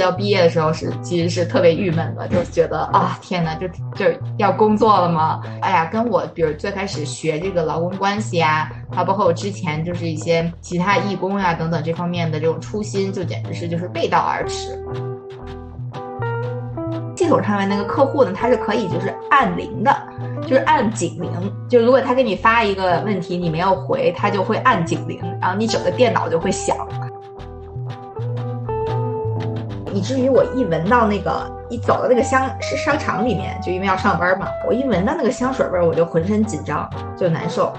[0.00, 4.06] 要毕业的时候是其实是特别郁闷的，就觉得啊天哪，就就
[4.38, 5.40] 要工作了吗？
[5.60, 14.78] 哎呀，跟我比如最开始学这个劳工关系啊，还包括我之前就是一些其他义工呀等等这方面的这种初心，就简直是就是背道而驰。
[17.16, 19.96] 系统上面那个客户呢，他是可以就是按铃的，
[20.42, 21.30] 就是按警铃。
[21.68, 26.76] 就如果他给你发一个问题，你没有回，他就会按警铃，然后你整个电脑就会响。
[29.94, 37.72] 以至于我一闻到那个，一走到那个香是商场里面，就因为要上班嘛，我一闻到那个香水味儿，我就浑身紧张，就难受。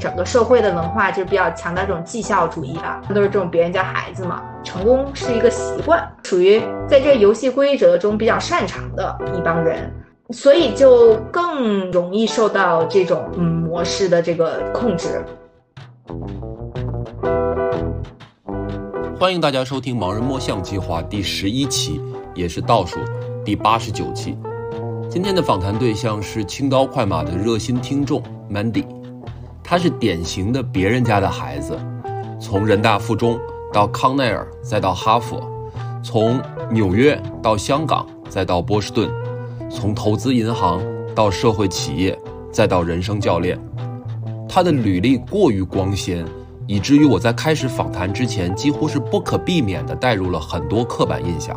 [0.00, 9.88] 整个社会的文化就是比较强调这种绩效主义吧，都是这种别人家孩子嘛，成功是一个习惯，属于在这游戏规则中比较擅长的一帮人，
[10.30, 15.24] 所以就更容易受到这种嗯模式的这个控制。
[19.22, 22.00] 欢迎大家收听《盲人摸象计划》第十一期，
[22.34, 22.98] 也是倒数
[23.44, 24.36] 第八十九期。
[25.08, 28.84] 今天的访谈对象是轻刀快马的热心听众 Mandy，
[29.62, 31.78] 他是典型的别人家的孩子，
[32.40, 33.38] 从人大附中
[33.72, 35.40] 到康奈尔，再到哈佛，
[36.02, 39.08] 从纽约到香港，再到波士顿，
[39.70, 40.82] 从投资银行
[41.14, 42.18] 到社会企业，
[42.50, 43.56] 再到人生教练，
[44.48, 46.26] 他的履历过于光鲜。
[46.72, 51.54] 以至于我在开始访谈之前，几乎是不可避免地带入了很多刻板印象，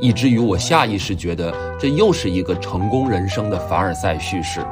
[0.00, 4.64] 以至于我下意识觉得这又是一个成功人生的凡尔赛叙事。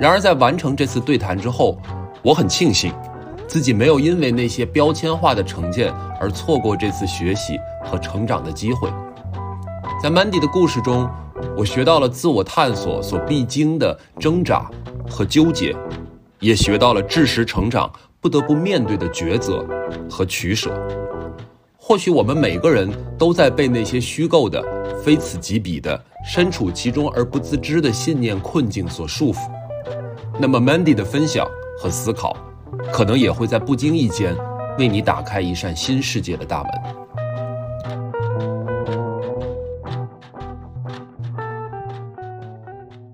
[0.00, 1.78] 然而，在完成这次对谈之后，
[2.22, 2.92] 我很庆幸
[3.46, 8.90] 自己没有因为那些标签化的成见而错过这次学习和成长的机会。
[10.02, 11.08] 在 Mandy 的故事中，
[11.56, 14.68] 我学到了自我探索所必经的挣扎
[15.08, 15.72] 和纠结，
[16.40, 17.88] 也学到了知识成长。
[18.22, 19.66] 不得不面对的抉择
[20.08, 20.70] 和取舍，
[21.76, 24.62] 或许我们每个人都在被那些虚构的、
[25.02, 29.50] 非此即彼的、身处其中而不自知的信念困境所束缚。
[30.38, 31.44] 那么，Mandy 的分享
[31.76, 32.36] 和思考，
[32.92, 34.36] 可能也会在不经意间
[34.78, 36.70] 为你打开一扇新世界的大门。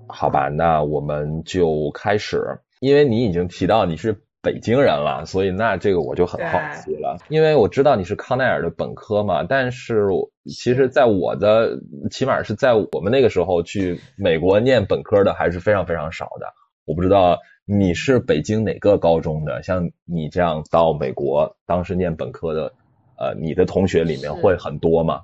[0.07, 4.15] 好吧，那我们就开始，因为你已经提到你是。
[4.41, 10.07] 北京人了，所以那这个我就很好奇了，因为我知道你是康奈尔的本科嘛，但是
[10.45, 11.77] 其实，在我的
[12.09, 16.47] 起码是在我们那个时候去美国念本科的还是非常非常少的。
[16.85, 22.73] 我不知道你是北京哪个高中的，像你这样到美国当时念本科的，
[23.17, 25.21] 呃，你的同学里面会很多吗？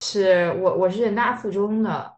[0.00, 2.12] 是我我是人大附中的，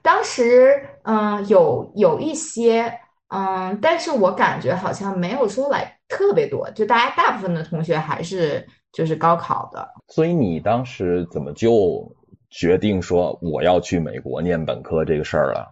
[0.00, 2.90] 当时嗯有有一些。
[3.34, 9.88] 嗯，但是我感觉好像没有说来特别多，就大家大部分的同学还是就是高考的。
[10.06, 12.08] 所以你当时怎么就
[12.50, 15.68] 决定说我要去美国念本科这个事儿了？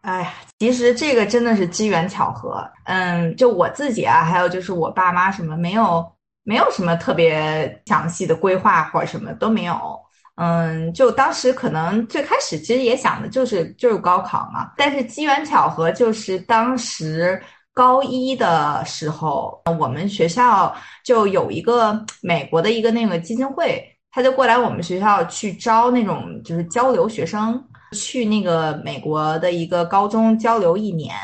[0.00, 2.66] 哎呀，其实这个真的是机缘巧合。
[2.84, 6.04] 嗯，就我自己啊，还有就是我爸妈什么，没有
[6.44, 10.01] 没有什么特别详细的规划或者什么都没有。
[10.36, 17.40] 嗯，就当时可能最开始其实也想的就是就是高考嘛，但是机缘巧合就是当时
[17.74, 27.62] 高一的时候，我们学校就有一个美国的一个那个基金会，他就过来我们学校去招那种就是交流学生，
[27.92, 31.14] 去那个美国的一个高中交流一年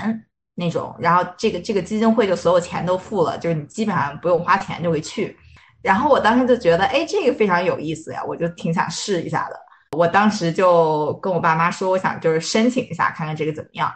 [0.55, 5.35] 那种，然后这个这个基金会就所有钱都付了，就是你基本上不用花钱就会去。
[5.83, 9.59] 然后我当时就觉得，哎，这个非常有意思呀，我就挺想试一下的。
[9.97, 13.93] 我当时就跟我爸妈说，我想就是申请一下，看看这个怎么样。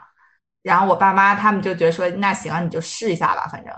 [0.62, 3.74] 然后我爸妈他们就觉得说，那行，你就试一下吧，反正，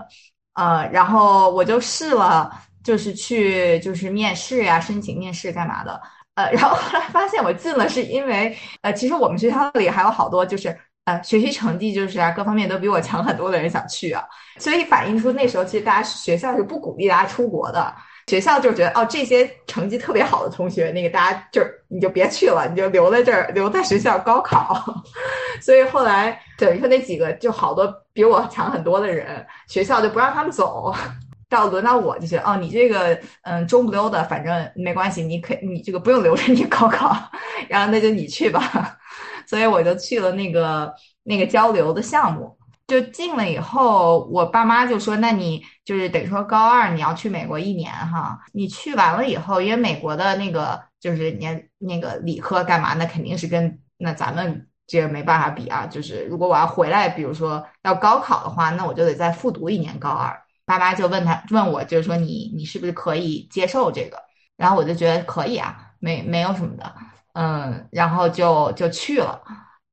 [0.53, 2.51] 呃，然后我就试了，
[2.83, 5.99] 就是去就是面试呀，申请面试干嘛的，
[6.35, 10.77] 呃，然后后来发现我进了，是因为，呃，其实我们学校里还有好多就是。
[11.05, 14.23] 呃，学习成绩就是啊，各方面都比我强很多的人想去啊，
[14.57, 17.93] 所以反映出那时候其实大家学校是不鼓励大家出国的，
[18.25, 24.83] 学校就觉得哦，这些成绩特别好的同学，那个大家就你就别去了，你就留在这儿，留在学校高考。
[25.61, 30.91] 所以后来等于说那几个就好多比我强很多的人，学校就不让他们走，
[31.47, 37.15] 到轮到我就觉得哦，你这个嗯中不溜的，反正没关系，你可你这个不用留着你高考，
[37.69, 38.97] 然后那就你去吧。
[39.47, 40.93] 所以我就去了那个
[41.23, 42.57] 那个交流的项目，
[42.87, 51.47] 就进了以后，我爸妈就说：“那你就是等于说高二你要去美国一年哈，你去完了以后，因为美国的那个就是你
[51.79, 55.85] 那个理科干嘛，那肯定是跟那咱们这个没办法比啊。
[55.87, 60.41] 就是如果我要回来，比如说要高考的话，那我就得再复读一年高二。
[60.65, 64.17] 爸妈就问他问我，就是说你你是不是可以接受这个？
[64.57, 66.93] 然后我就觉得可以啊，没没有什么的，
[67.35, 69.41] 嗯，然后就就去了，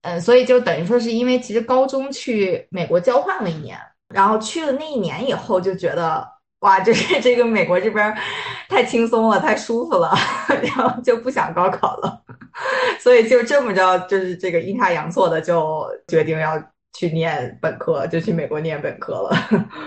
[0.03, 3.77] 嗯，所以就等于说是因为其实高中去美国交换了一年，
[4.15, 6.27] 然后去了那一年以后就觉得
[6.61, 8.17] 哇，就是这个美国这边
[8.69, 10.15] 太轻松了，太舒服了，
[10.63, 12.23] 然后就不想高考了，
[13.01, 16.63] 所以就这么着，就是这个阴差阳错的就决定要
[16.97, 19.37] 去念本科，就去美国念本科了。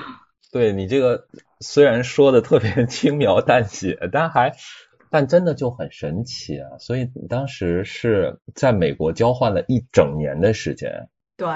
[0.52, 1.26] 对你这个
[1.60, 4.54] 虽然说的特别轻描淡写，但还
[5.16, 6.76] 但真的就很神奇啊！
[6.78, 11.08] 所以你当时是在美国交换了一整年的时间。
[11.38, 11.48] 对，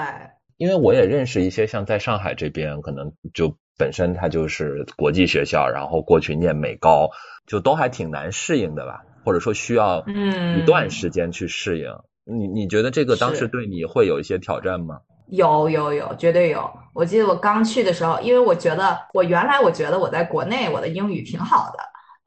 [0.56, 7.10] 因为我也认识一些像在上海这边，可能就本身它就是国际学校，然后过去念美高，
[7.46, 10.06] 就都还挺难适应的吧，或者说需要
[10.56, 11.92] 一段时间去适应。
[12.24, 15.00] 你你觉得这个当时对你会有一些挑战吗？
[15.28, 16.70] 有有有，绝对有。
[16.94, 21.78] 我记得我刚去的时候，因为我觉得我原来我觉得我在国内我的英语挺好的，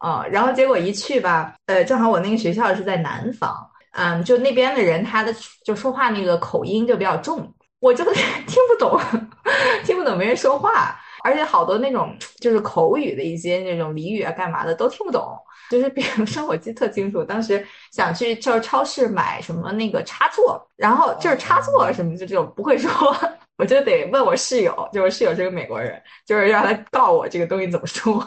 [0.06, 3.56] 嗯，然后结果一去吧，呃，正好我那个学校是在南方，
[3.94, 5.34] 嗯，就那边的人他的
[5.64, 9.00] 就说话那个口音就比较重，我就 听不懂，
[9.86, 15.38] 听不懂别人说话，而且好多那种就是口语的一些那种俚语啊干嘛的都听不懂。
[15.70, 22.92] 就是比如说，我记得特清楚，当时想去就是超市买什么那个插座，然后就是插座什么就这种不会说，
[23.58, 28.22] 我就得问我室友，就是室友是个美国人，就是让他告我这个东西怎么说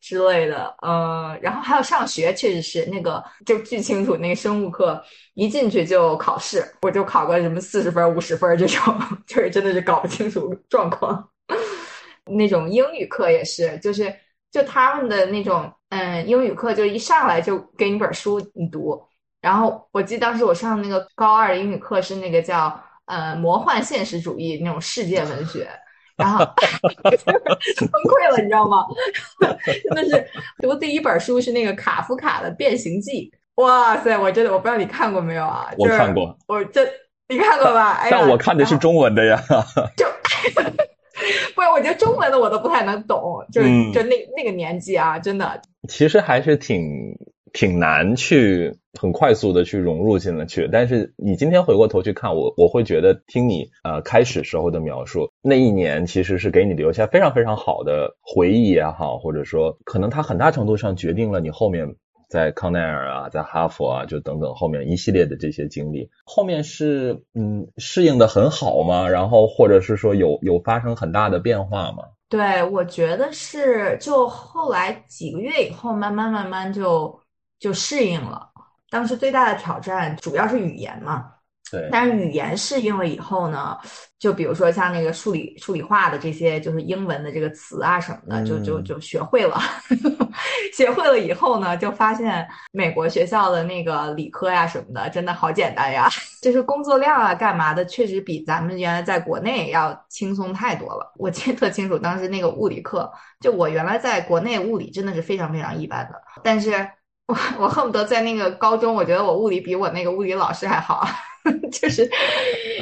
[0.00, 0.74] 之类的。
[0.82, 5.02] 嗯，然后还有上学，确实是那个就巨清楚，那个生物课
[5.34, 8.94] 一进去就考试，我就考个什么四十分、五十分这种，
[9.26, 11.28] 就是真的是搞不清楚状况。
[12.26, 14.14] 那种英语课也是，就是
[14.50, 15.72] 就他们的那种。
[15.90, 19.02] 嗯，英语课就一上来就给你本书你读，
[19.40, 25.66] 然后我记得当时我上那个高二英语课是那个叫呃魔幻现实主义那种世界文学，
[26.18, 28.84] 然后崩溃了，你知道吗？
[29.94, 30.26] 真的是
[30.58, 33.32] 读第一本书是那个卡夫卡的《变形记》，
[33.64, 35.72] 哇塞，我真的我不知道你看过没有啊？
[35.78, 36.86] 我看过，我这
[37.28, 38.00] 你看过吧？
[38.10, 39.42] 但我看的是中文的呀。
[39.96, 40.06] 就。
[41.56, 45.60] 不然我觉得中文的我都不太能懂，就是就那那个年纪啊，真的。
[45.88, 47.18] 其实还是挺
[47.52, 50.68] 挺难去很快速的去融入进了去。
[50.70, 61.94] 但是你今天回过头去看我，我会觉得听你呃开始时候的描述，那一年其实是给你留下非常非常好的回忆也好，或者说可能它很大程度上决定了你后面。
[62.28, 69.08] 在康奈尔啊，在哈佛啊，就等等后面一系列的这些经历，后面是嗯适应的很好吗？
[69.08, 72.04] 然后或者是说有有发生很大的变化吗？
[72.28, 77.18] 对，我觉得是，就后来几个月以后，慢慢慢慢就
[77.58, 78.50] 就适应了。
[78.90, 81.32] 当时最大的挑战主要是语言嘛。
[81.70, 83.76] 对，但是语言适应了以后呢，
[84.18, 89.60] 就比如说像那个数理数理化的这些，就是英文的这个词啊什么的，就就就学会了。
[90.74, 96.08] 学会了以后呢，就发现美国学校的那个理科呀什么的，真的好简单呀，
[96.40, 101.12] 就是工作量啊干嘛的，确实比咱们原来在国内要轻松太多了。
[101.18, 106.88] 我记得特清楚，当时那个物理课，就我原来在国内物理真的是非常非常一般的，但是
[107.28, 111.06] 我我恨不得在那个高中，我觉得我物理比我那个物理老师还好。
[111.72, 112.06] 就是，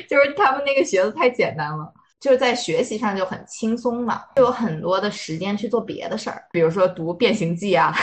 [0.09, 7.95] 就是他们那个学的太简单了，就是在学习上就很轻松嘛，就有很多的时间去做别的事儿，比如说读《变形记》啊，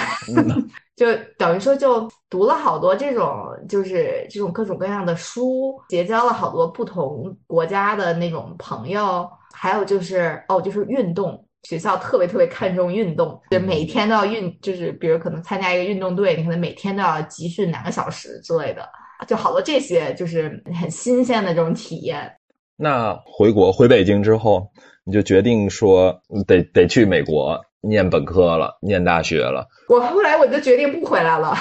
[0.95, 18.88] 就等于说就读了好多这种，就是这种各种各样的书，结交了好多不同国家的那种朋友，还有就是哦，就是运动，学校特别特别看重运动，就每天都要运，就是比如可能参加一个运动队，你可能每天都要集训两个小时之类的。
[19.25, 22.29] 就好多这些，就是很新鲜的这种体验。
[22.75, 24.70] 那回国回北京之后，
[25.05, 29.65] 你就决定说得得去美国念本科了，念大学了。
[29.88, 31.55] 我后来我就决定不回来了，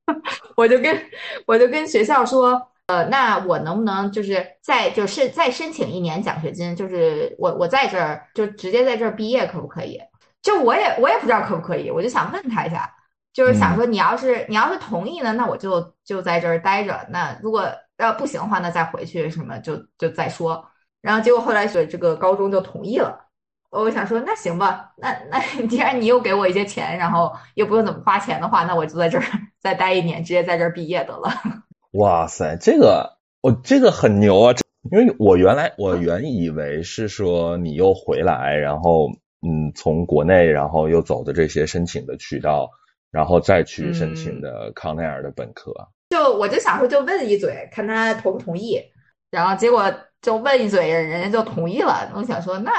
[0.56, 0.98] 我就跟
[1.46, 6.76] 我就跟学校说，呃，那我能不能就是再就是再申请一年奖学金？
[6.76, 9.98] 就是我我在这儿就直接在这儿毕业可不可以？
[10.42, 12.90] 就我也我也不知道可不可以，我就想问他一下。
[13.32, 17.04] 就是想说，你要是你要是同意呢，那我就就在这儿待着。
[17.10, 20.64] 那如果要不行的话，那再回去什么就就再说。
[21.00, 23.18] 然后结果后来所这个高中就同意了。
[23.70, 29.24] 我想说，那行吧，那那既然你又给我一些钱，然后又不用怎么花钱的话，那我就在这儿
[29.58, 31.28] 再待一年，直接在这儿毕业得了。
[31.94, 34.54] 哇塞，这个我这个很牛啊！
[34.92, 39.08] 因为我原来我原以为是说你又回来，然后
[39.42, 42.70] 嗯，从国内然后又走的这些申请的渠道。
[43.14, 45.72] 然后再去申请的康奈尔的本科，
[46.10, 48.76] 就我就想说，就问一嘴，看他同不同意。
[49.30, 49.84] 然后结果
[50.20, 52.10] 就问一嘴，人家就同意了。
[52.12, 52.72] 我想说，那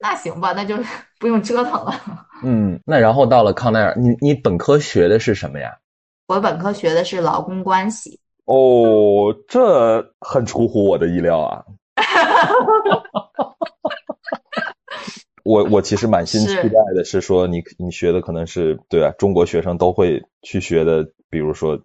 [0.00, 0.82] 那行吧，那就是
[1.20, 1.94] 不用折腾了。
[2.42, 5.78] 嗯，那然后到了康奈尔，你你本科学的是什么呀？
[6.26, 8.18] 我本科学的是劳工关系。
[8.48, 11.62] 哦，这很出乎我的意料啊。
[15.44, 21.78] 我我其实满心期待的是说，你你学的可能是对啊，中国学生都会去学的，比如说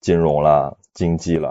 [0.00, 1.48] 金融啦、经济啦，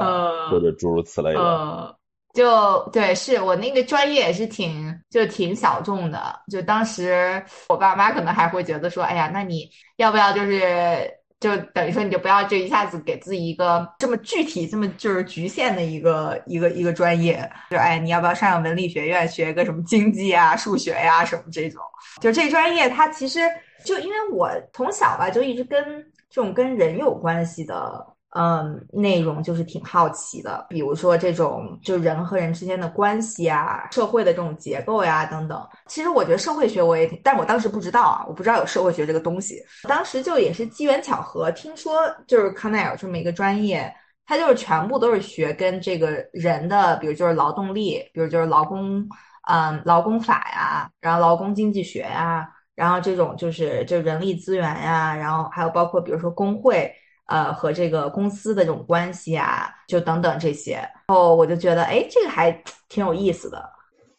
[0.51, 1.95] 或者诸如此类的。
[2.33, 6.19] 就对，是我那个专业也是挺就挺小众的，
[6.51, 21.81] 就当时我爸妈可能还会觉得说，哎呀，那你要不要就是就等于说你就不要就一下子给自己一个这么具体这么就是局限的一个一个一个专业，就哎你要不要上上文理学院学个什么经济啊、数学呀什么这种？
[22.21, 23.39] 就这专业它其实
[23.83, 25.83] 就因为我从小吧就一直跟
[26.29, 28.05] 这种跟人有关系的。
[28.33, 35.67] 嗯，内容就是挺好奇的，比如说这种就人和人之间的关系啊，社会的这种结构呀等等。
[35.87, 39.61] 其实我觉得社会学我也挺，但我当时不知道啊，我不知道有社会学这个东西。
[39.85, 41.93] 当时就也是机缘巧合，听说
[42.25, 43.93] 就是康奈尔这么一个专业，
[44.25, 49.05] 它就是全部都是学跟这个人的，比如就是劳动力，比如就是劳工，
[49.49, 56.89] 嗯，劳工法呀，然后劳工经济学呀，然后这种就是就人力资源呀，然后还有包括比如说工会。
[57.25, 60.73] 呃，和这个公司的这种关系啊，就等等这些，
[61.07, 62.51] 然后我就觉得，哎，这个还
[62.89, 63.69] 挺有意思的。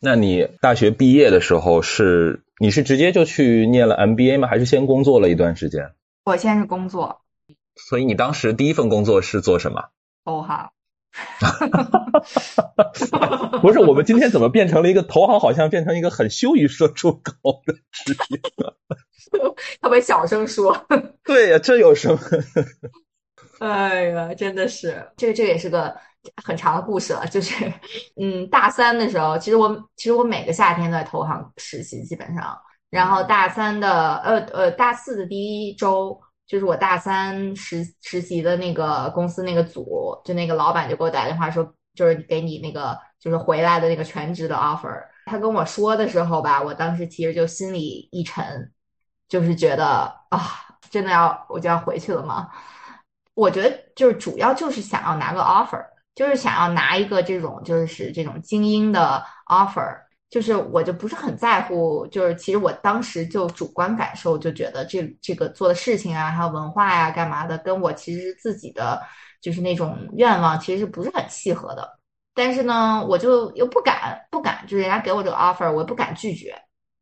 [0.01, 4.49] 那你大学毕业的时候是，你是直接就去念了 MBA 吗？
[4.49, 5.93] 还是先工作了一段时间？
[6.25, 7.21] 我先是工作。
[7.77, 9.85] 所以你当时第一份工作是做什么？
[10.25, 10.71] 投行。
[13.61, 15.41] 不是，我们今天怎么变成了一个投行？
[15.41, 18.41] 好像变成一个很羞于说出口的职业。
[19.81, 20.77] 特别小声说。
[21.25, 22.19] 对呀，这有什么？
[23.61, 25.97] 哎呀，真的是，这个这个也是个
[26.45, 27.27] 很长的故事了。
[27.27, 27.73] 就是，
[28.21, 32.59] 嗯，大三的时候，其实我其实我每个夏天都在投行实习，基本上。
[32.91, 45.01] 然后大三的，呃呃，大四的第一周，就是我大三实实习的那个公司那个组，就那个老板就给我打电话说，就是给你那个就是回来的那个全职的 offer。
[45.27, 48.71] 他跟我说的时候吧，我当时其实就心里一沉，
[49.33, 50.61] 就是觉得啊，
[50.91, 52.51] 真的要我就要回去了吗？
[53.33, 55.83] 我觉得就是主要就是想要拿个 offer，
[56.15, 59.99] 就是想要拿一个这种就是这种精英的 offer，
[60.29, 69.01] 就是我就不是很在乎，就是其实我当时就主观感受就觉得这这个做的事情啊，还有文化呀，干嘛的，跟我其实自己的
[69.41, 71.99] 就是那种愿望其实是不是很契合的。
[72.35, 76.55] 但是呢，我就又不敢不敢，就是人家给我这个 offer，我又不敢拒绝。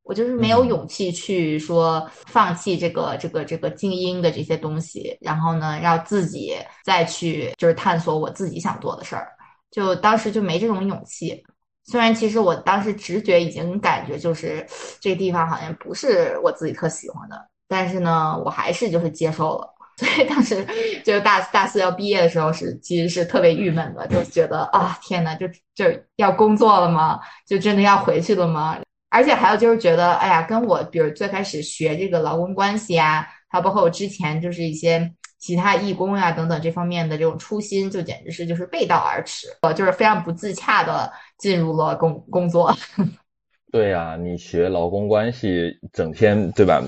[0.03, 9.29] 我就是没有勇气去说放弃这个这个这个精英的这些东西，然后呢，让自己再去就是探索我自己想做的事儿。
[9.71, 11.43] 就当时就没这种勇气。
[11.85, 14.67] 虽然其实我当时直觉已经感觉就是
[15.01, 19.69] 这个地方好像不是我自己特喜欢的，但是呢，我还是就是接受了。
[20.01, 20.67] 所以当时
[21.05, 25.85] 就是大大四要毕业的时候是其实是特别郁闷的，就觉得啊天呐，就就
[26.17, 27.21] 要工作了吗？
[27.47, 28.79] 就真的要回去了吗？
[29.11, 42.75] 而且还有就是觉得，哎呀，跟我比如最开始学这个劳工关系啊，还有包括我之前就是一些其他义工呀等等这方面的这种初心，就简直是就是背道而驰，呃，就是非常不自洽的进入了工工作。
[43.73, 46.83] 对呀，你学劳工关系，整天对吧？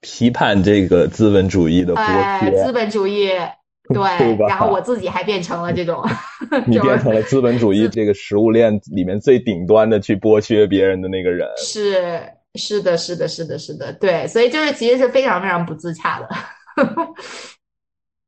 [0.00, 3.30] 批判这个资本主义的剥削，资本主义。
[3.94, 6.02] 对，然后我自己还变成了这种，
[6.66, 11.48] 你变成了资本主义这个食物链里面最顶端的去剥削别人的那个人。
[11.56, 12.20] 是
[12.54, 16.28] 是的，是的，是的，是的，对，所以就是其实是非常非常不自洽的。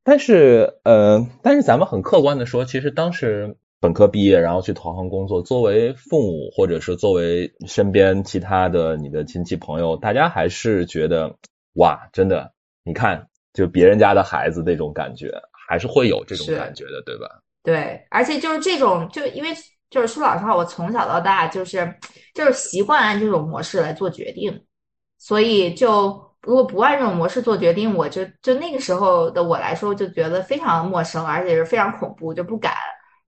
[0.05, 11.35] 但是呃，但是咱们很客观的说，其实当时本科毕业，然后去投行工作，作为父母或者是作为身边其他的你的亲戚朋友，大家还是觉得
[11.75, 12.53] 哇，真的，
[12.85, 13.27] 你看。
[13.59, 15.33] 就别人家的孩子那种感觉，
[15.69, 17.27] 还是会有这种感觉的，对吧？
[17.65, 19.49] 对，而且就是这种，就因为
[19.91, 21.93] 就是说老实话，我从小到大就是
[22.35, 24.65] 就是习惯按这种模式来做决定，
[25.19, 32.75] 所以就如果不按这种模式做决定，我就就那个时候的我来说，就觉得非常陌生，而且是非常恐怖，就不敢，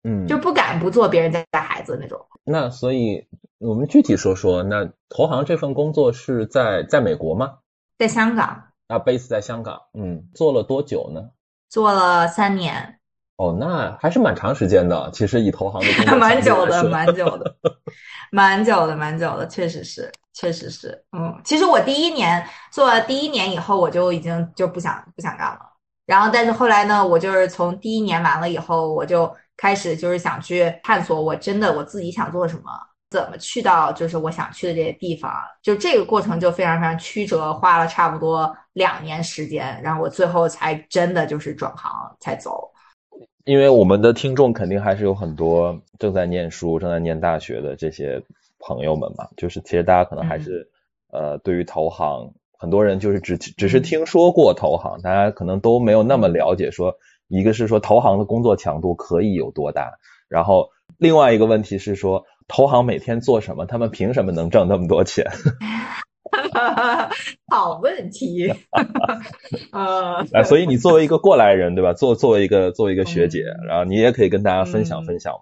[0.03, 2.19] 嗯，就不敢不做别人家的孩子那种。
[2.43, 3.23] 那所以
[3.59, 7.59] 我们具体说说，那投行这份工作是在在美国吗？
[7.99, 8.63] 在香港。
[8.87, 11.21] 啊，base 在香港，嗯，做了多久呢？
[11.69, 12.99] 做了三年。
[13.37, 15.09] 哦，那还是蛮长时间的。
[15.11, 17.55] 其实以投行的工作蛮久的，蛮久的，
[18.31, 21.03] 蛮久的，蛮久的，确实是，确实是。
[21.11, 25.59] 嗯，其实我第一年做了第一年以后，我就已经就不想不想干了。
[26.05, 32.71] 然后，但是后来呢，我就是从第一年完了以后，我就开始就是想去探索我真的我自己想做什么。
[33.09, 35.31] 怎么去到就是我想去的这些地方，
[35.61, 42.69] 就这个过程就非常非常曲折，花了差不多两年时间，然后我最后才真的就是转行才走。
[43.45, 48.19] 因为我们的听众肯定还是有很多正在念书、正在念大学的这些
[48.59, 50.67] 朋友们嘛，就是其实大家可能还是
[51.11, 56.71] 呃，对于投行，很多人就是只只是听说过投行，大家可能都没有那么了解。
[56.71, 56.91] 说
[57.27, 59.91] 一个是说投行的工作强度可以有多大，
[60.27, 65.25] 然后另外一个问题是说投行每天做什么，他们凭什么能挣那么多钱？
[67.49, 68.51] 好问题，
[69.71, 71.93] 呃，哎，所以你作为一个过来人，对吧？
[71.93, 75.39] 作作为一个作为一个学姐，然后你也可以跟大家分享分享嘛。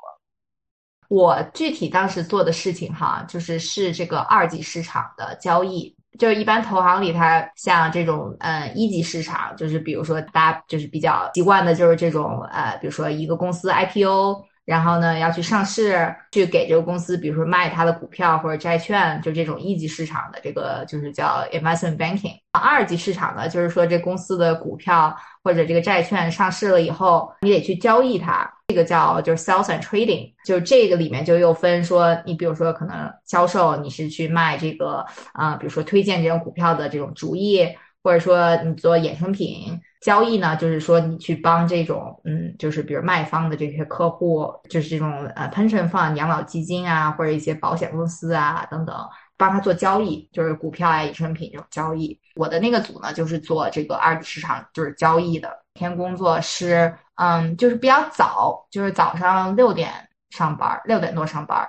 [1.10, 14.46] 我具体当时做的事情哈，就是是这个二级市场的交易，就是一般投行里它像这种呃一级市场，就是比如说大家就是比较习惯的就是这种呃，比如说一个公司 IPO。
[14.66, 22.38] 然后呢，要去上市，去给这个公司，比如说卖它的股票或者债券，就这种一级市场的这个就是叫 investment banking。
[22.52, 30.32] 二级市场呢，就是说这公司的股票或者这个债券上市了以后，你得去交易它，这个叫就是 sales and trading。
[30.46, 37.68] 就这个里面就又分说，你比如说可能销售，你是去卖这个啊，比如说推荐这种股票的这种主意，
[38.02, 39.82] 或者说你做衍生品。
[40.04, 48.94] 交易呢，就是说你去帮这种，嗯，就是比如卖方的这些客户，就是这种呃 pension fund 养老基金啊，或者一些保险公司啊等等，
[49.38, 52.20] 帮他做交易，就是股票啊、衍生品这种交易。
[52.36, 55.50] 我的那个组呢，就是做这个二级市场，就是交易的。
[55.74, 59.90] 天工作是，嗯，就是比较早，就是早上六点
[60.32, 61.66] 上班，六点多上班。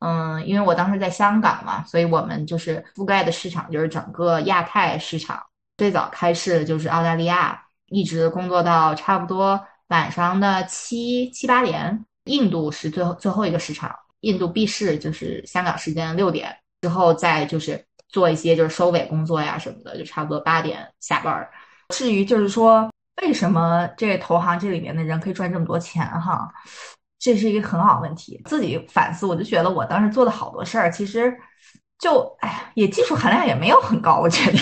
[0.00, 5.42] 嗯，因为我当时在香港嘛，所以我们就是覆盖的市场就是整个亚太市场。
[5.78, 7.64] 最早开市的就是澳大利亚。
[7.88, 21.48] 一直工作到差不多晚上的七七八点，印度是最后最后一个市场，印度闭市就是香港时间六点之后，再就是做一些就是收尾工作呀什么的，就差不多八点下班。
[21.88, 22.90] 至于就是说
[23.22, 26.52] 为什么这投行这里面的人可以赚这么多钱哈，
[27.18, 28.40] 这是一个很好问题。
[28.44, 31.34] 自己反思，我就觉得我当时做的好多事儿，其实。
[31.98, 34.60] 就哎呀，也技术含量也没有很高，我觉得，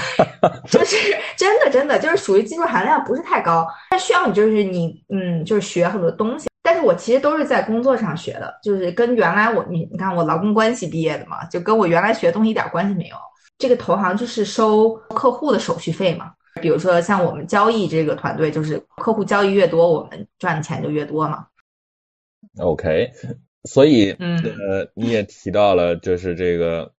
[0.70, 0.96] 就是
[1.36, 13.16] 真的真的就是属于技术含量不是太高，但需要你就是你嗯就是学很多东西，但是我其实都是在工作上学的，就是跟原来我你你看我劳工关系毕业的嘛，就跟我原来学东西一点关系没有。
[13.58, 16.32] 这个投行就是收客户的手续费嘛，
[16.62, 21.44] 比如说像我们交易这个团队，就是客户交易越多，我们赚的钱就越多嘛。
[22.60, 23.10] OK。
[23.64, 26.92] 所以，呃，你也提到了，就是这个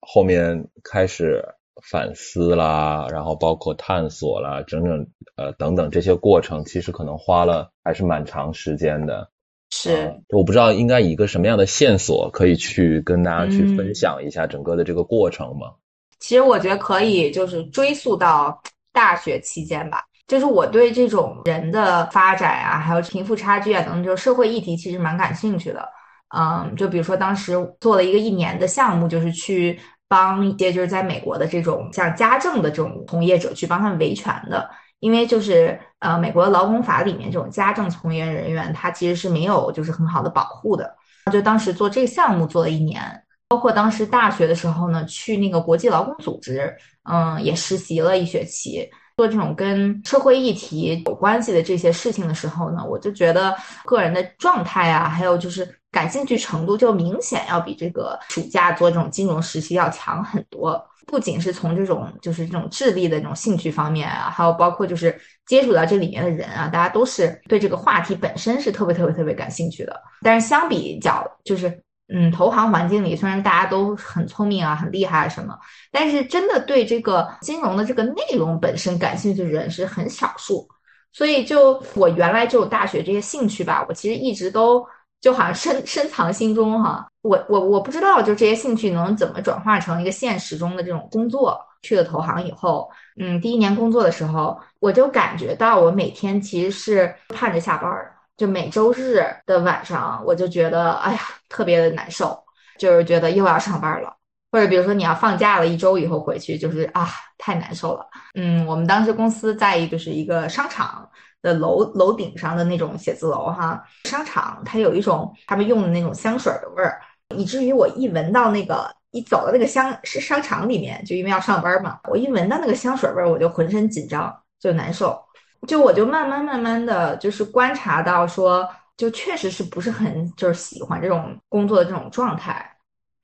[0.00, 1.44] 后面开始
[1.82, 9.28] 反思啦，然后包括探索啦，整整呃等等这些过程，其实可能花了还是蛮长时间的。
[9.70, 15.72] 是，我不知道应该以一个什么样的线索可以去跟大家去分享一下整个的这个过程吗？
[16.20, 20.04] 其实我觉得可以，就是追溯到大学期间吧。
[20.26, 25.86] 就是我对这种人的发展啊，还有贫富差距啊等等，就是社会议题，其实蛮感兴趣的。
[26.28, 34.68] 嗯，就比如说当时做了一个一年的项目，就是去帮一些就是在美国的这种像家政的这种从业者去帮他们维权的，
[35.00, 40.94] 因为就是呃美国的劳工法里面这种家政从业人员他其实是没有就是很好的保护的。
[41.32, 43.00] 就当时做这个项目做了一年，
[43.48, 46.74] 包括当时大学的时候呢，去那个国际劳工组织，
[47.08, 48.88] 嗯，也实习了一学期。
[49.16, 60.84] 做这种跟社会议题有关系的这些事情的时候呢，我就觉得个人的状态啊，还有就是感兴趣程度，就明显要比这个暑假做这种金融实习要强很多。
[61.06, 69.98] 不仅是从这种就是这种智力的这种兴趣方面啊，还有包括就是接触到这里面的人啊，大家都是对这个话题本身是特别特别特别感兴趣的。
[70.22, 71.80] 但是相比较，就是。
[72.14, 75.58] 嗯，投行环境里虽然大家都很聪明啊，很厉害啊什么，
[75.90, 80.68] 但是真的对这个金融的这个内容本身感兴趣的人是很少数。
[81.14, 84.86] 所以就我原来就大学这些兴趣吧，我其实一直都
[85.24, 87.08] 就好像深深藏心中哈。
[87.22, 91.58] 我我我不知道就这些兴趣能怎么转化成一个现实中的这种工作。
[91.82, 98.16] 去了投行以后，嗯，第一年工作的时候，我就感觉到我每天其实是盼着下班儿。
[98.38, 102.42] 就每周日的晚上，我就觉得哎呀特别的难受，
[102.78, 104.16] 就是觉得又要上班了，
[104.50, 107.06] 或者比如说你要放假了一周以后回去，就是啊
[107.36, 108.06] 太难受了。
[108.34, 111.06] 嗯，我们当时公司在一就是一个商场
[111.44, 116.98] 的楼楼顶上的那种写字楼哈，商场它有一种他们用的那种香水的味儿，
[117.36, 125.22] 以至于我一闻到那个一走到那个香是商场里面，就因为要上班嘛，我一闻到那个香水味儿，我就浑身紧张，就难受。
[125.68, 132.70] 就我就慢慢慢慢的就是观察到说，就确实是不是很就是喜欢这种工作的这种状态。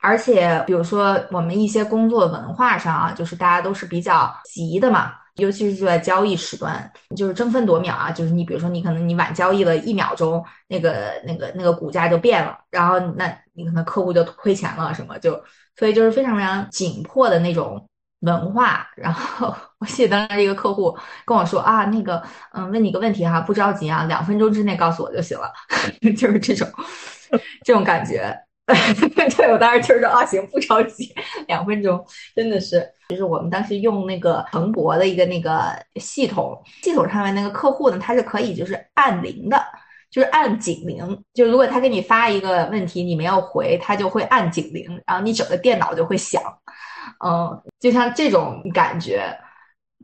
[0.02, 8.12] 而且，比如说我们一些工作文化上啊，就是大家都是比较急的嘛，尤其是就在交易时段，就是争分夺秒啊。
[8.12, 15.42] 就是你比如说你可能你晚交易了一秒钟，那个那个那个股价就变了，然后那你可能客户就亏钱了什么，就
[15.76, 17.84] 所以就是非常非常紧迫的那种
[18.20, 18.86] 文化。
[18.96, 22.22] 然后 我记得当时一个客户跟我说啊，那个
[22.52, 25.50] 嗯，问你个问题哈，不着急啊，两分钟之内告诉我就行了，
[26.16, 26.68] 就是这种
[27.64, 28.36] 这种感觉。
[29.36, 31.14] 对，我当时就是说啊，行，不着急，
[31.46, 32.04] 两分钟，
[32.34, 39.62] 真的是，就是我们当时用那个彭博的一个那个系统，系统上面那个客户呢，他是可以就是按铃的，
[40.10, 46.42] 就是按警铃，就如果他给你发一个问题，你没有回，他就会按警铃，然后你整个电脑就会响，
[47.24, 49.24] 嗯，就像这种感觉，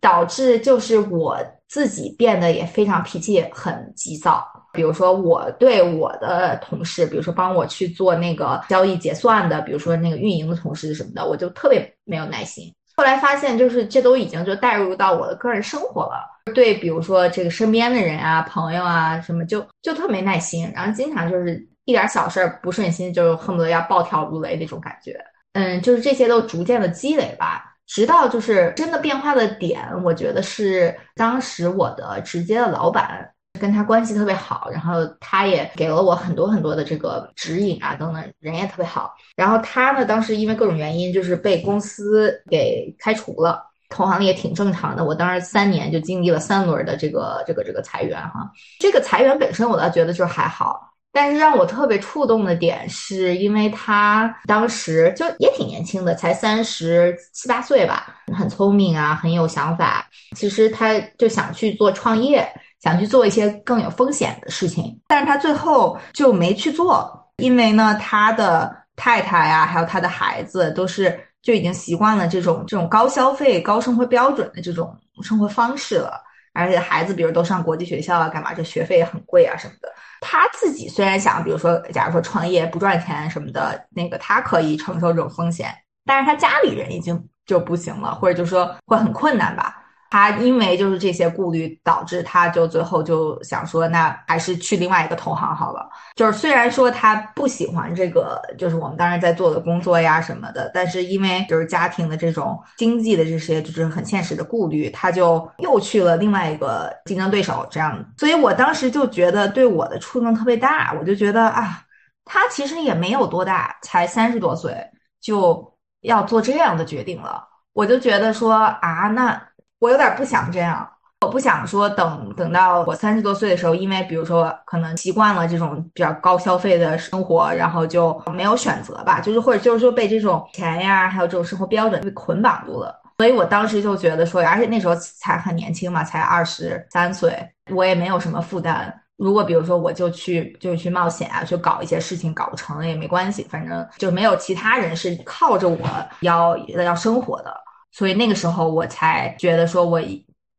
[0.00, 4.46] 导致就是我自己变得也非常脾气很急躁。
[4.76, 12.72] 比如说，我对我的同事，比如说帮我去做那个交易结算的，比如说那个运营的同事什么的，我就特别没有耐心。
[12.94, 16.24] 后来发现，就是这都已经就带入到我的个人生活了。
[16.54, 25.18] 对，比如说这个身边的人啊、朋友啊什么，就就特没耐心，然后经常就是一点小事儿不顺心，就恨不得要暴跳如雷那种感觉。
[25.52, 33.30] 嗯，就是这些都逐渐的积累吧，直到就是真的变化的点，我觉得是当时我的直接的老板。
[33.57, 39.14] 跟他关系特别好，然后他也给了我很多很多的这个指引啊，等等，人也特别好。
[39.35, 45.05] 然后他呢，当时因为各种原因，就是被公司给开除了，投行里也挺正常的。
[45.05, 48.51] 我当时三年就经历了三轮的这个这个这个裁员哈。
[48.79, 50.81] 这个裁员本身我倒觉得就还好，
[51.12, 60.07] 但是让我特别触动的点是因为他当时就也挺年轻的，才三十七八岁吧，很聪明啊，很有想法。
[60.37, 62.47] 其实他就想去做创业。
[62.87, 76.22] 想去做一些更有风险的事情，但是他最后就没去做，因为呢，他的太太呀，还有他的孩子，都是就已经习惯了这种这种高消费、高生活标准的这种生活方式了。
[76.55, 78.55] 而且孩子，比如都上国际学校啊，干嘛？
[78.55, 79.92] 这学费也很贵啊，什么的。
[80.20, 89.83] 他自己虽然想，比如说，假如说创业不赚钱什么的，那个他可以承受这种风险，但是他家里人已经就不行了，或者就说会很困难吧。
[90.16, 95.87] 他因为就是这些顾虑，导致他就最后就想说，那还是去另外一个投行好了。
[96.14, 108.02] 就是虽然说他不喜欢这个，就是我们当时在做的工作呀什么的，但是因为就是家庭的这种经济的这些就是很现实的顾虑，他就又去了另外一个竞争对手这样。
[108.16, 111.83] 所以我当时就觉得对我的触动特别大，我就觉得啊，
[112.24, 114.74] 他其实也没有多大，才三十多岁
[115.20, 119.38] 就要做这样的决定了，我就觉得说啊，那。
[119.78, 120.88] 我有点不想这样，
[121.20, 132.94] 我不想说等等到我三十多岁的时候，因为比如说可能习惯了这种比较高消费的生活，然后就没有选择吧，就是或者就是说被这种钱呀，还有这种生活标准被捆绑住了。
[133.18, 137.34] 所以我当时就觉得说，而且那时候才很年轻嘛，才二十三岁，
[137.70, 138.92] 我也没有什么负担。
[139.16, 145.78] 如果比如说我就去就去冒险啊，去搞一些事情，搞不成也没关系，反正就没有其他人是靠着我
[146.20, 147.65] 要要生活的。
[147.96, 149.98] 所以那个时候我才觉得说，我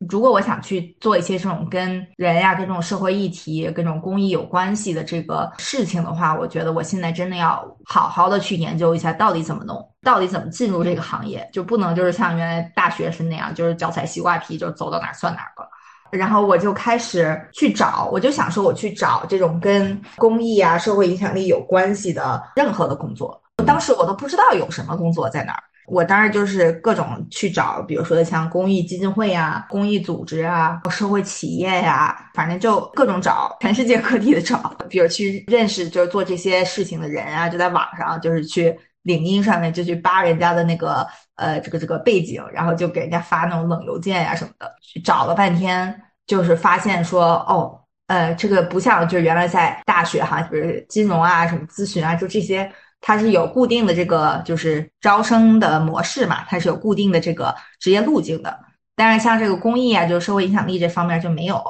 [0.09, 15.69] 如果我想去做一些这种跟人呀、跟这种社会议题、跟这种公益有关系的这个事情的话，我觉得我现在真的要好好的去研究一下，到底怎么弄，到底怎么进入这个行业，就不能就是像原来大学是那样，就是脚踩西瓜皮，就走到哪算哪了。
[16.09, 23.39] 然后我就开始去找，我就想说，我去找这种跟公益啊、社会影响力有关系的任何的工作。
[23.63, 25.61] 当时我都不知道有什么工作在哪儿。
[25.87, 34.75] 我当时就是各种去找，比如说像公益基金会呀、公益组织啊、社会企业呀，反正就各种找，全世界各地的找。
[34.89, 44.69] 比如去认识就是做这些事情的人啊，就在网上就是去领英上面就去扒人家的那个呃这个这个背景，然后就给人家发那种冷邮件呀什么的。
[44.81, 52.69] 去找了半天，就是发现说哦，呃，这个不像就是原来在大学哈，比如金融啊、什么咨询啊，就这些。
[53.01, 58.59] 它是有固定的这个就是招生的模式嘛，它是有固定的这个职业路径的。
[58.95, 61.63] 但是像这个公益啊，就是社会影响力这方面就没有。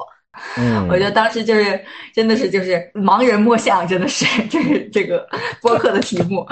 [0.56, 5.28] 嗯， 我觉得当时就是真的是就是盲人摸象，真的是这个 这个
[5.62, 6.48] 播客的题目，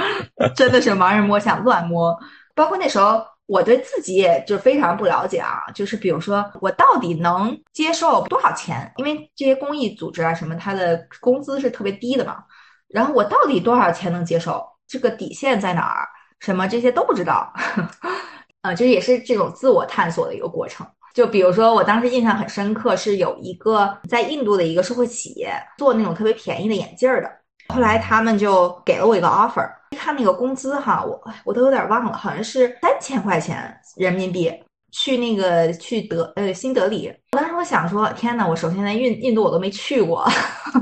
[0.56, 2.18] 真的是盲人摸象乱摸。
[2.54, 8.92] 包括那时候我对自己也就非常不了解啊，就是比如说我到底能接受多少钱？
[8.98, 12.44] 因为这些公益组织啊什么，它的工资是特别低的嘛。
[12.90, 14.66] 然后我到底多少钱能接受？
[14.88, 16.08] 这个底线在哪儿？
[16.40, 17.52] 什么这些都不知道，
[18.62, 20.86] 啊， 这也是这种自我探索的一个过程。
[21.14, 27.32] 就比如说，我当时印象很深刻，是有一个在印度的一个社会企业做那种特别便宜的眼镜的，
[27.74, 29.68] 后来他们就给了我一个 offer，
[29.98, 34.54] 看那个工资哈，我我都有点忘了，好像是三千块钱人民币。
[34.92, 40.26] 去那个去德呃新德里，当时我想说，天呐，我首先在印印度我都没去过，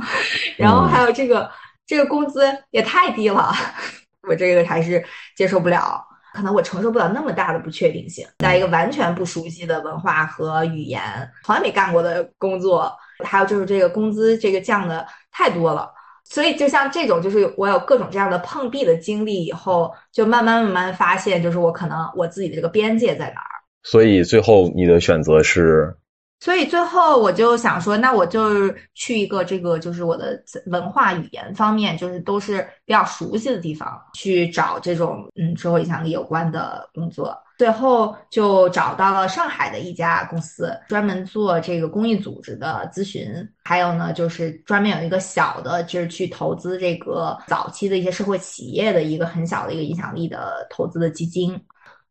[0.55, 1.49] 然后还有这个
[1.85, 2.41] 这个工资
[2.71, 3.51] 也太低了，
[4.27, 5.03] 我这个还是
[5.35, 6.01] 接受不了，
[6.33, 11.01] 可能我承受不了那么大的不确定性，在一个完全不熟悉的文化和语言，
[11.43, 12.91] 从来没干过的工作，
[13.25, 15.91] 还有就是这个工资这个降的太多了，
[16.23, 23.49] 所以就像这种，就是我有各种这样的碰壁的经历以后，就慢慢慢慢发现，就是我可能我自己的这个边界在哪儿。
[23.83, 25.95] 所以最后你的选择是？
[26.43, 37.33] 所以最后我就想说，那我就去一个这个就是我的文化语言方面就是都是比较熟悉的地方去找这种嗯社会影响力有关的工作。
[37.57, 43.25] 最后就找到了上海的一家公司，专门做这个公益组织的咨询，
[43.63, 51.57] 还有呢就是专门有一个小的，就是去投资这个早期的一些社会企业的一个很小的一个影响力的投资的基金，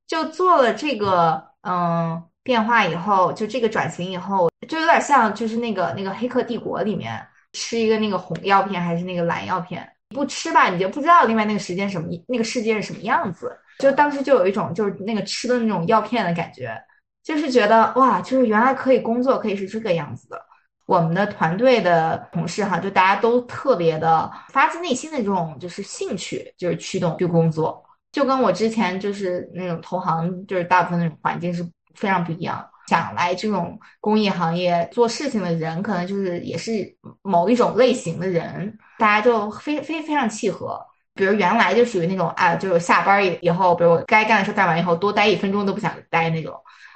[0.06, 1.52] 就做了这个。
[1.64, 13.56] 嗯，变化以后，就这个转型以后，就有点像就是那个那个《黑客帝国》里面吃一个那个红药片还是那个蓝药片，不吃吧，你就不知道另外那个时间什么那个世界是什么样子。
[13.78, 16.76] 就当时就有一种就是那个吃的那种药片的感觉，
[17.24, 20.40] 就是觉得哇，就是原来可以工作可以是这个样子的。
[20.86, 27.82] 我们的团队的同事哈，就大家都特别的发自内心的这种就是兴趣，就是驱动去工作。
[28.10, 32.64] 就跟我之前就是那种投行，就是大部分那种环境是非常不一样。
[32.88, 40.78] 想来这种公益行业做事情的人，可能就是也是某一种类型的人，大家就非非非常契合。
[41.14, 46.54] 比如原来就属于那种啊，就是下班以以后，比如我该干的事干完以后，多待一分钟都不想待那种。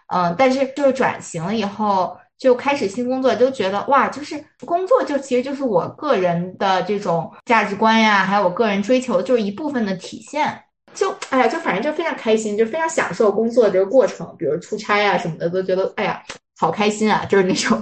[0.08, 10.62] 嗯，但是就是转型了以后，就开始新工作，就觉得哇，就是工作就其实就是我个人的这种价值观呀，还有我个人追求，就是一部分的体现。
[10.96, 16.20] 就哎呀，就反正就非常开心，就非常享受工作这个过程，比如出差啊什么的，都觉得哎呀
[16.58, 17.80] 好开心啊，就是那种，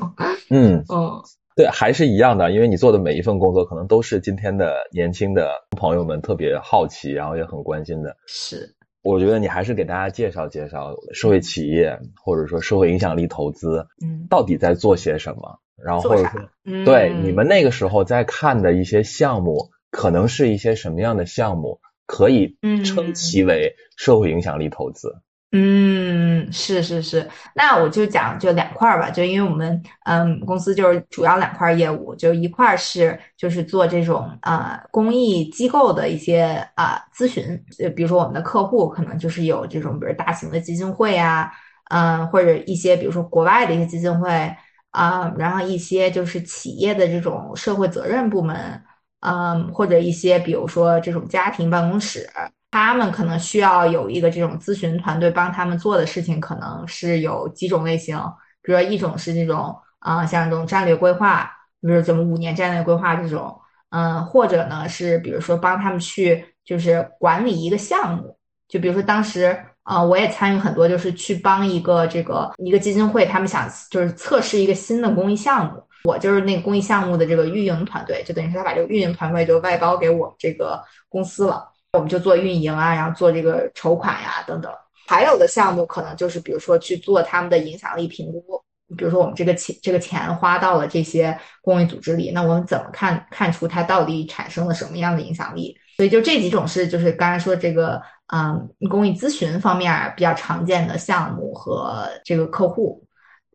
[0.50, 0.84] 嗯。
[0.90, 1.22] 嗯，
[1.56, 8.16] 对，还是一样的，因为你做的每一份工作，可能都是今天的年轻的朋友们特别好奇，然后也很关心的。
[8.26, 8.74] 是，
[9.04, 21.78] 我觉得你还是给大家介绍介绍社会企业或者说社会影响力投资，嗯，到底在做些什么，然后或者说，嗯，对你们那个时候在看的一些项目，可能是一些什么样的项目？
[22.06, 25.14] 可以称其为社会影响力投资。
[25.56, 41.52] 嗯，是是是，那我就讲就两块儿吧，就因为我们嗯公司就是主要两块业务，就一块是就是做这种啊公益机构的一些啊咨询，就比如说我们的客户可能就是有这种比如大型的基金会啊，
[41.88, 44.52] 嗯或者一些比如说国外的一些基金会
[44.90, 48.82] 啊，然后一些就是企业的这种社会责任部门。
[49.24, 52.28] 嗯，或者一些比如说这种家庭办公室，
[52.70, 58.18] 他们可能需要有一个这种咨询团队帮他们做的事情，可能是有几种类型。
[58.62, 63.58] 比如说一种是这种啊，像这种战略规划，比如怎么五年战略规划这种，
[63.90, 68.36] 嗯，或者呢是比如说帮他们去就是管理一个项目，
[68.68, 75.82] 就比如说当时啊，我也参与很多，就是去帮一个这个一个基金会，他们想就是测试一个新的公益项目。
[76.04, 84.70] 我就是那个公益项目的这个运营团队，就等于是他把这个运营团队就外包给我们这个公司了，我们就做运营啊，然后做这个筹款呀等等。
[85.06, 88.62] 还有的项目可能就是比如说去做他们的影响力评估，
[88.98, 95.74] 比如说我们这个钱这个钱花到了这些公益组织里，那我们怎么看看出它到底产生了什么样的影响力？
[95.96, 103.02] 所以就这几种是就是刚才说这个嗯公益咨询方面比较常见的项目和这个客户。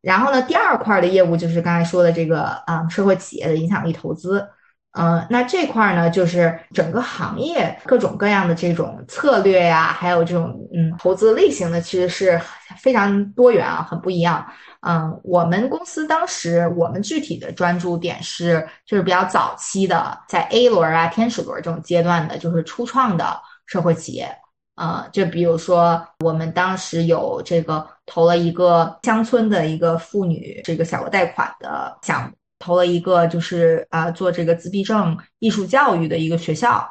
[0.02, 4.48] 然后呢，第二块的业务就是刚才说的这个啊，社会企业的影响力投资。
[4.94, 12.42] 嗯，那这块呢，就是整个行业各种各样的这种策略呀，还有这种嗯投资类型的，其实是
[12.80, 14.44] 非常多元啊，很不一样。
[14.82, 24.36] 嗯，我们公司当时我们具体的专注点是，就是比较早期的，在 A 轮啊、天使轮这种阶段的，就是初创的社会企业。
[24.80, 36.90] 呃，就比如说，我们当时有这个投了一个乡村的一个妇女这个小额贷款的项目，投了一个就是啊做这个自闭症艺术教育的一个学校，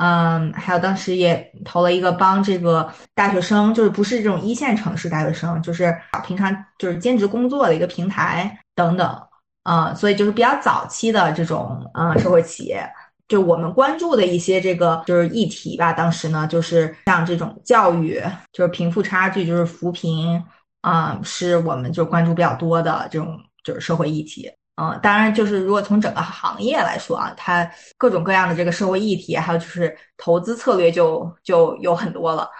[0.00, 5.92] 嗯，还有当时也投了一个帮这个大学生，就是不是这种一线城市大学生，就是
[6.24, 9.20] 平常就是兼职工作的一个平台等等，
[9.64, 12.88] 啊，所以就是比较早期的这种呃社会企业。
[13.26, 20.42] 就我们关注的一些这个就是议题吧，当时呢就是像这种教育，就是贫富差距，就是扶贫，
[20.82, 24.50] 啊，是我们就关注比较多的这种就是社会议题。
[24.76, 32.50] 嗯，当然就是如果从整个行业来说啊，它各种各样的这个社会议题，还有就是投资策略就就有很多了。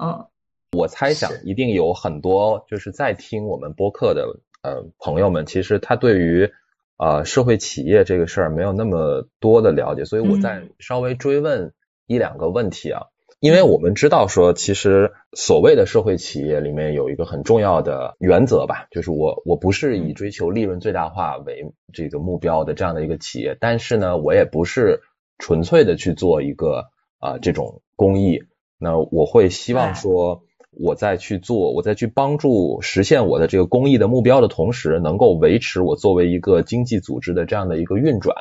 [0.00, 0.24] 嗯，
[0.72, 4.24] 我猜想一定有很多就是在听我们播客的
[4.62, 6.48] 呃朋友们，其实他对于
[6.96, 11.72] 呃社会企业这个事儿没有那么多的了解，所以我再稍微追问
[12.06, 13.02] 一两个问题啊。
[13.40, 25.02] 因为我们知道说，其实所谓的社会企业里面有一个很重要的原则吧，就是我我不是以追求利润最大化为这个目标的这样的一个企业，但是呢，我也不是
[25.36, 26.86] 纯粹的去做一个
[27.18, 28.44] 啊这种公益，
[28.78, 30.44] 那我会希望说，
[30.76, 38.34] 我在去做，我在去帮助实现我的这个公益的目标的同时，能够维持我作为一个经济组织的这样的一个运转。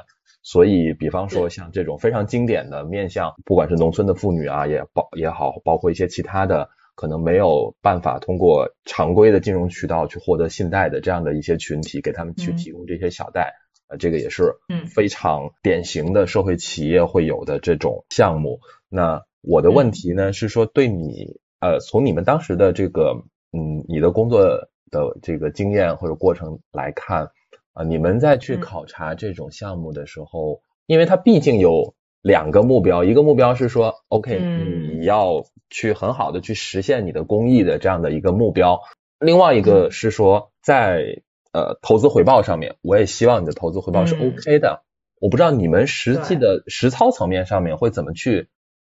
[0.45, 13.53] 所以，比方说像这种非常经典的面向，不管是农村的妇女啊，也包也好，包括一些其他的可能没有办法通过常规的金融渠道去获得信贷的这样的一些群体，给他们去提供这些小贷，
[13.87, 14.55] 呃，这个也是
[14.93, 18.59] 非常典型的社会企业会有的这种项目。
[18.89, 23.23] 那我的问题呢是说，对你呃，从你们当时的这个
[23.54, 24.43] 嗯，你的工作
[24.91, 27.30] 的这个经验或者过程来看。
[27.76, 38.82] 啊，你们在去考察这种项目的时候，因为它毕竟有两个目标，一个目标是说，OK，你要去很好的去实现你的公益的这样的一个目标，
[39.17, 44.84] 另外一个是说，在呃投资回报上面，我也希望你的投资回报是 OK 的。
[45.19, 48.49] 我不知道你们实际的实操层面上面会怎么去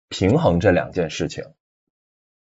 [0.08, 1.44] 平衡这两件事情。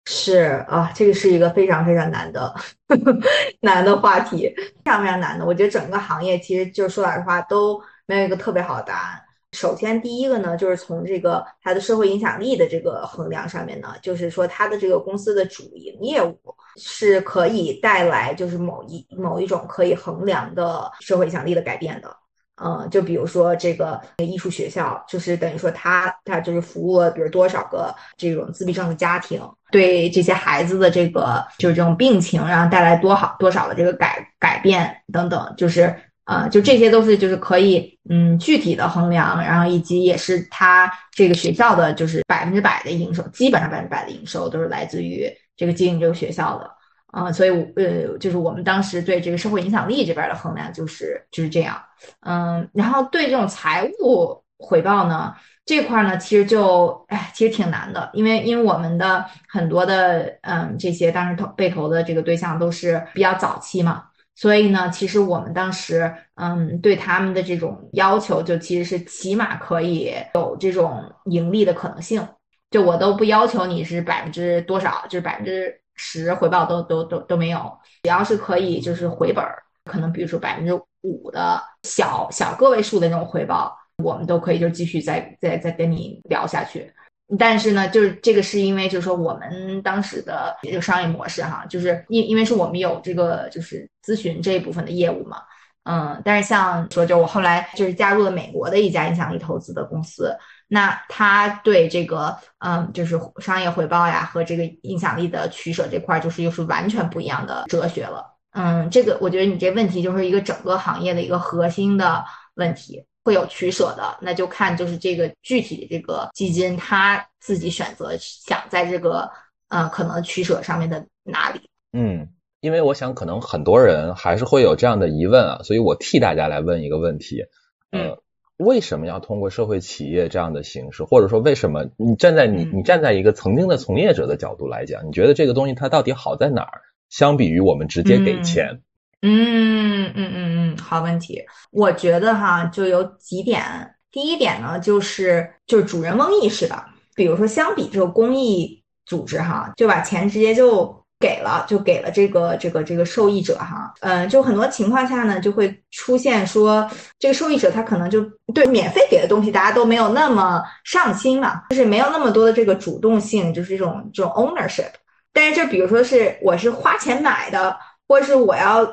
[0.05, 2.53] 是啊，这个是一个非常非常难的
[2.89, 3.17] 呵呵
[3.61, 5.47] 难的话题，非常非常难的。
[5.47, 9.21] 我觉得整个行业其实就说老实话都没有一个特别好的答案。
[9.53, 16.37] 首先，第一个呢，就是从这个它的社会影响力的这个衡量上面呢，就是说它的这个公司的主营业务
[16.77, 22.17] 是可以带来就是某一某一种可以衡量的社会影响力的改变的。
[22.57, 35.93] 嗯，就比如说这个艺术学校，就是等于说他他就是服务了，比如多少个这种自闭症的家庭，对这些孩子的这个就是这种病情，然后带来多好多少的这个改改变等等，就是
[36.27, 46.71] 呃，就这些都是就是可以嗯具体的衡量，然后以及也是他这个学校的就是百分之百的营收，基本上百分之百的营收都是来自于这个经营这个学校的。
[47.13, 51.79] 啊，所以呃，就是我们当时对这个社会影响力这边的衡量就是就是这样，
[52.21, 55.35] 嗯，然后对这种财务回报呢
[55.67, 72.27] 这块呢，其实就哎，其实挺难的，因为因为我们的很多的嗯这些当时投被投的这个对象都是比较早期嘛，所以呢，其实我们当时嗯对他们的这种要求就其实是起码可以有这种盈利的可能性，
[72.71, 75.82] 就我都不要求你是百分之多少，就是百分之。
[76.05, 86.93] 十回报都都都都没有，只要是可以就是回本儿，可能比如说百分之五的小小个位数的那种回报，我们都可以就继续再再再跟你聊下去。
[87.39, 95.39] 但是呢，就是这个是因为就是说我们当时的这个商业模式哈，就是因因为是我们有这个就是咨询这一部分的业务嘛，
[95.85, 100.37] 嗯，但是像说就我后来就是加入了美国的一家影响力投资的公司。
[100.75, 108.25] 那他对这个，嗯，就是商业回报呀和这个影响力的取舍这块，就是又是完全不一样的哲学了。
[108.53, 114.17] 嗯，这个我觉得你这问题就是一个整个行业的一个核心的问题，会有取舍的。
[114.23, 119.31] 那就看就是这个具体的这个基金，他自己选择想在这个，
[119.69, 121.61] 呃，可能取舍上面的哪里。
[121.93, 122.27] 嗯，
[122.61, 127.43] 因为我想可能很多人还是会有这样的疑问啊，所以我替大家来问一个问题，
[127.91, 128.17] 嗯。
[128.63, 136.81] 为什么要通过社会企业这样的形式，或者说为什么你站在你你站在一个曾经的从业者的角度来讲，你觉得这个东西它到底好在哪儿？
[137.11, 138.81] 相比于我们直接给钱，
[139.21, 141.43] 嗯嗯嗯嗯，好问题。
[141.71, 143.63] 我觉得哈，就有几点。
[144.11, 151.02] 第一点呢，就是就是主人翁意识的，比如说相比这个公益组织哈，就把钱直接就。
[151.23, 158.21] 给了就给了这个这个这个受益者哈，嗯，就很多情况下呢，就会出现说这个受益者他可能就
[158.53, 164.91] 对免费给的东西大家都没有那么上心嘛，就是没有那么多的这个主动性，就是这种这种 ownership。
[165.33, 167.77] 但是就比如说是我是花钱买的，
[168.09, 168.85] 或者是我要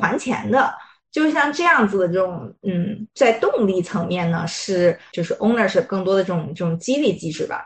[0.00, 0.74] 还钱的，
[1.12, 7.64] 就像这样子的这种，嗯，在动力层面呢是就是 ownership 更多的这种这种激励机制吧，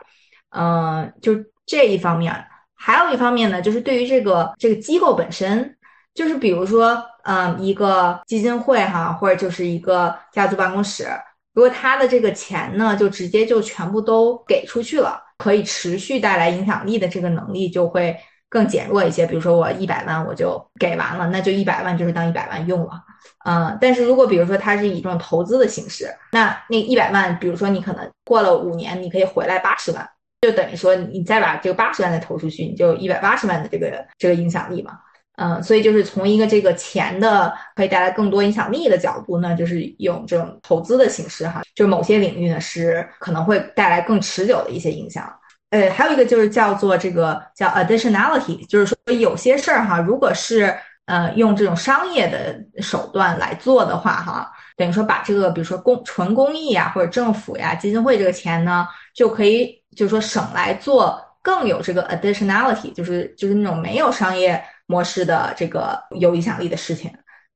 [0.49, 1.33] 嗯，就
[1.65, 2.35] 这一方面。
[2.81, 5.75] 还有一方面呢，就是对于这个这个机构本身，
[6.15, 11.05] 就是比如说，嗯，一个基金会哈，或者就是一个家族办公室，
[11.53, 18.15] 如果他的这个钱呢，就直接就全部都给出去了，可以持续带来影响力的这个能力就会
[18.47, 19.27] 更减弱一些。
[19.27, 23.03] 比如说我一百万我就给完了，那就一百万就是当一百万用了。
[23.45, 30.09] 嗯，但是如果比如说它是以这种投资的形式，那那一百万，比如说你可能过了五年，你可以回来八十万，
[30.41, 34.99] 就等于说你再把这个八十万再投出去，你就一百八十万的这个这个影响力嘛。
[35.41, 45.33] 嗯，所以就是从一个这个钱的可以带来更多影响力的角度呢，就是用这种投资的形式哈，就是某些领域呢是可能会带来更持久的一些影响。
[45.69, 50.75] 呃，还有一个就是叫做这个叫 additionality，就是说有些事儿哈，如果是
[51.05, 64.63] 呃用这种商业的手段来做的话哈，等于说把这个比如说公纯公益啊或者政府呀基金会这个钱呢，就可以就是说省来做更有这个 additionality，就是就是那种没有商业。
[64.91, 67.11] 模式的这个有影响力的事情，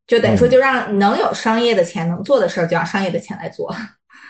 [0.06, 3.76] 就等于说，就让能有商业的钱能做的事儿，就让商业的钱来做。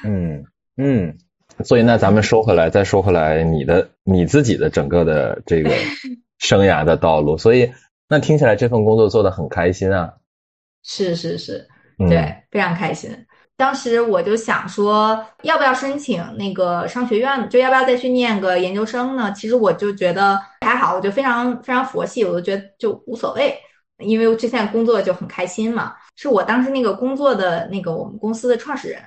[0.05, 0.45] 嗯
[0.77, 1.17] 嗯，
[1.65, 5.71] 所以那咱们说回来，再说回来，你的你自己的整个的这个
[6.39, 7.73] 生涯的道路，所以
[8.07, 10.13] 那听起来这份工作做的很开心啊。
[10.81, 13.11] 是是是，对，非常开心。
[13.63, 17.49] 当时我就想说，要不要申请那个商学院？
[17.49, 19.31] 就要不要再去念个研究生呢？
[19.31, 23.57] 其实我就觉得还好，我就非常非常佛系，我就觉得就无所谓，
[23.99, 25.95] 因为我之前工作就很开心嘛。
[26.17, 29.01] 是我当时那个工作的那个我们公司的创始人，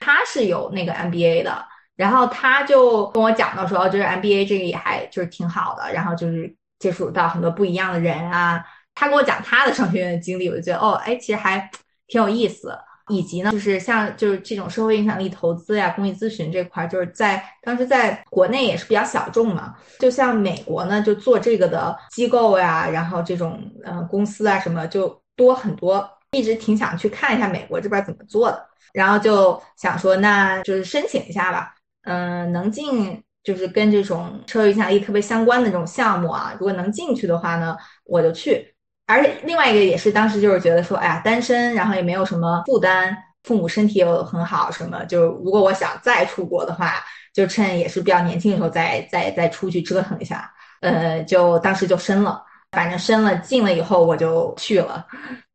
[0.00, 8.60] 他是有那个 MBA 的，然后他就跟我讲到说，就是 MBA 这个也还就是挺好的，然后就是接触到很多不一样的人啊。
[8.92, 11.70] 他跟我讲他的商学院的经历，我就觉得哦，哎，其实还
[12.08, 12.76] 挺有意思。
[13.10, 19.74] 以及呢，就是像就是这种社会影响力投资呀、公益咨询这块，就是在当时在国内也是比较小众嘛。
[19.98, 31.74] 就像美国呢，就做这个的机构呀，然后这种呃公司啊什么就多很多，一直挺想去看一下美国这边怎么做的，然后就想说，那就是申请一下吧。
[32.04, 38.74] 嗯，能进就是跟这种社会影响力特别相关的这种项目啊，如果能进去的话呢，我就去。
[39.10, 46.94] 而另外一个也是，当时就是觉得说，哎呀，单身，然后也没有什么负担，父母身体又很好，什么就如果我想再出国的话，
[47.34, 50.48] 就趁也是比较年轻的时候再再再出去折腾一下，
[50.80, 52.40] 呃，就当时就申 了，
[52.70, 55.04] 反正申了进了以后我就去了，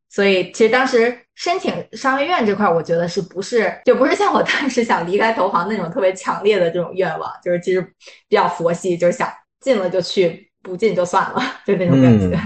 [0.09, 7.81] 所以其实当时申请商学院这块，我觉得是不是就不是像我当时想离开投行那种特别强烈的这种愿望，就是其实
[8.27, 9.29] 比较佛系，就是想
[9.61, 12.37] 进了就去，不进就算了，就那种感觉。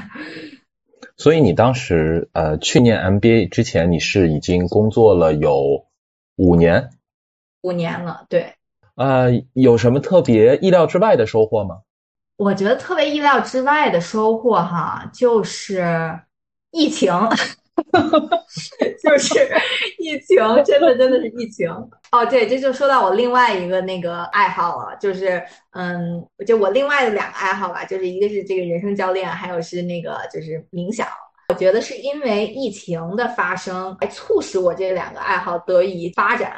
[1.19, 5.85] 所以你当时呃去年 MBA 之前，你是已经工作了有
[6.37, 6.91] 五年，
[7.61, 8.53] 五年了，对。
[8.95, 11.81] 呃，有什么特别意料之外的收获吗？
[12.37, 16.21] 我觉得特别意料之外的收获哈，就是
[16.71, 17.11] 疫情。
[17.91, 18.45] 哈 哈
[19.03, 19.33] 就是
[19.97, 21.69] 疫情，真的真的是疫情
[22.11, 22.25] 哦。
[22.25, 31.07] 对，这就说到我另外一个那个爱好了，就是嗯，就我另外的两个爱好吧，就是一个是这个人生教练，还有是那个就是冥想。
[31.49, 36.53] 我觉得是因为疫情的发生，来促使我这两个爱好得以发展。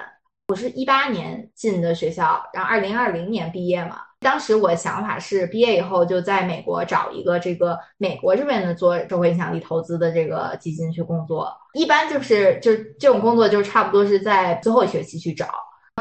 [0.49, 4.01] 我是一八年进的学校，然后二零二零年毕业嘛。
[4.21, 11.51] 当时我想法是，毕业以后就在美国找一个这个美国这边的做社会影响力投资的这个基金去工作。
[11.73, 15.47] 一般就是就这种工作，就差不多是在最后一学期去找。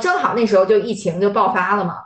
[0.03, 1.97] 正好那时候就疫情就爆发了嘛。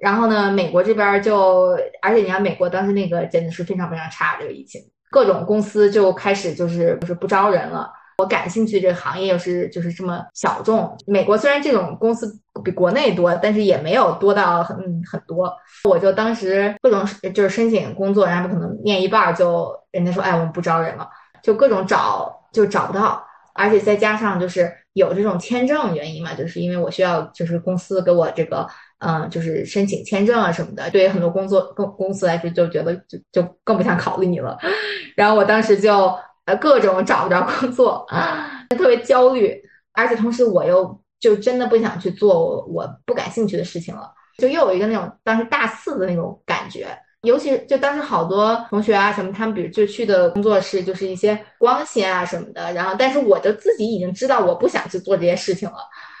[0.00, 1.70] 然后呢，美国这边就，
[2.02, 7.90] 而且你看美国当时那个真的是非常非常差，这个疫情，各种公司就开始就是就是不招人了。
[8.18, 10.96] 我感兴趣这个行业又是就是这么小众。
[11.06, 15.52] 美国虽然这种公司比国内多，但是也没有多到很很多。
[15.88, 17.04] 我就当时各种
[17.34, 21.08] 就是申请工作，然后可能念一半就人家说，哎，我们不招人了，
[21.42, 23.24] 就各种找就找不到。
[23.52, 28.66] 而且再加上就是有这种签证原因嘛，就是因为我需要就是公司给我这个
[28.98, 30.88] 嗯就是申请签证啊什么的。
[30.90, 34.56] 对于很多工作公公司来说，就觉得就就更不想考虑你了。
[35.16, 36.14] 然后我当时就。
[36.46, 39.60] 呃，各种找不着工作啊， 特别焦虑，
[39.92, 46.86] 而且同时我又就真的不想去做我我不感兴趣的事情了，就又有一个那种当时大四的那种感觉，
[47.22, 55.78] 尤其就当时好多同学啊什么，他们比如就去的工作室就是一些光纤啊什么的，然后但是我就自己已经知道我不想去做这些事情了，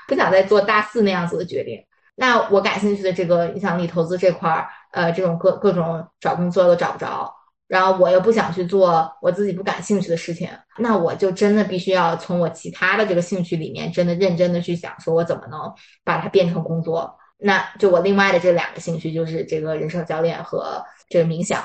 [0.08, 1.78] 不想再做大四那样子的决定。
[2.16, 7.34] 那我感兴趣的这个影响力投资这块儿，呃，这种各各种找工作都找不着。
[7.66, 10.48] 然后我又不想去做我自己不感兴趣的事情，
[10.78, 15.60] 那我就真的必须要从我其他的这个兴趣里面，真的认真的去想，说我怎么能
[16.04, 17.16] 把它变成工作。
[17.38, 21.62] 那就我另外的这两个兴趣，就是这个人生教练和这个冥想，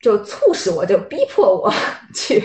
[0.00, 1.72] 就促使我就逼迫我
[2.14, 2.42] 去，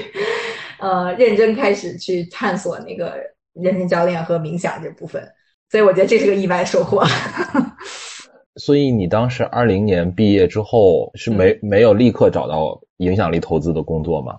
[0.79, 3.17] 呃，认真开始去探索那个
[3.53, 5.27] 人生教练和冥想这部分。
[5.69, 7.01] 所以我觉得这是个意外收获。
[8.55, 14.37] 所以你当时二零年毕业之后是没没有立刻找到影响力投资的工作吗？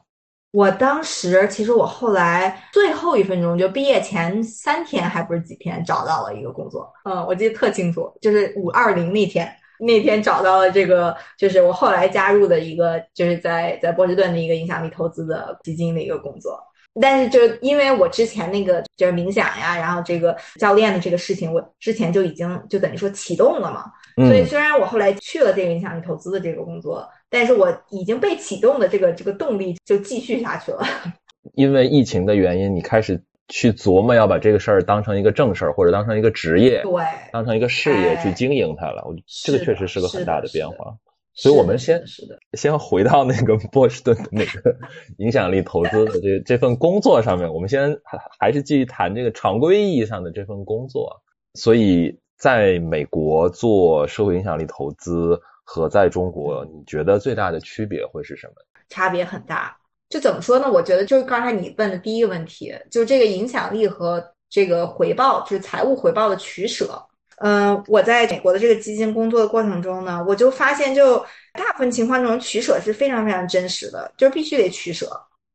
[0.53, 9.51] 我当时其实我后来最后一分钟就毕业前三天还不是几天找到了一个工作，嗯，我记得特清楚，就是五二零那天，
[9.81, 16.63] 那天找到了这个，就是我后来加入的一个，就是在在波士顿的一个影响力投资的基金的一个工作。
[17.01, 23.91] 但是就因为我之前那个就是冥想呀，然后这个教练的这个事情，我之前就已经就等于说启动了嘛。
[24.17, 30.85] 所以虽然我后来去了这个影响力投资的这个工作，但是我已经被启动的这个这个动力就继续下去了。
[31.55, 39.03] 因为疫情的原因，你开始去琢磨要把这个事儿当成一个正事儿，或者当成一个职业，对，当成一个事业去经营它了。
[39.07, 40.95] 我这个确实是个很大的变化。
[41.35, 44.77] 所以我们先是的，先回到那个波士顿的那个
[45.17, 51.23] 影响力投资的这这份工作上面，我们先还还是继续谈这个常规意义上的这份工作。
[51.55, 58.55] 所以，在美国做社会影响力投资和在中国，你觉得最大的区别会是什么？
[58.89, 59.77] 差别很大。
[60.09, 60.69] 就怎么说呢？
[60.69, 64.21] 我觉得就是刚才你问的第一个问题，就这个影响力和
[64.51, 67.01] 这个回报，就是财务回报的取舍。
[67.37, 71.19] 嗯，我在美国的这个基金工作的过程中呢，我就发现，就
[71.53, 75.09] 大部分情况这种取舍是非常非常真实的，就是必须得取舍。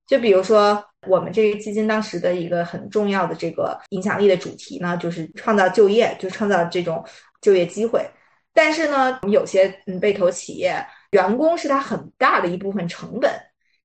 [0.07, 7.03] 就比如说，我们这个基金当时的一个很重要的这个影响力的主题呢，就是创造就业，就创造这种
[7.41, 8.05] 就业机会。
[8.53, 13.31] 但是呢，有些嗯被投企业，员工是他很大的一部分成本。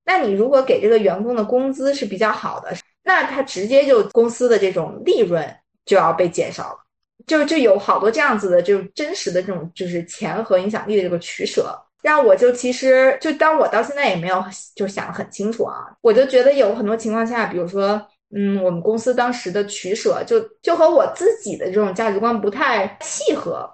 [0.04, 6.78] 那你如果给这个员工的工资是比较好的，那他直接就公司的这种利润就要被减少了。
[7.24, 14.44] 就就有好多这样子的，就真实的这种，就是钱和影响力的这个取舍，让我就其实就当我到现在也没有
[14.74, 18.00] 就想得很清楚啊，我就觉得有很多情况下，比如说，
[18.34, 23.70] 嗯，我们公司当时的取舍就就和我自己的这种价值观不太契合。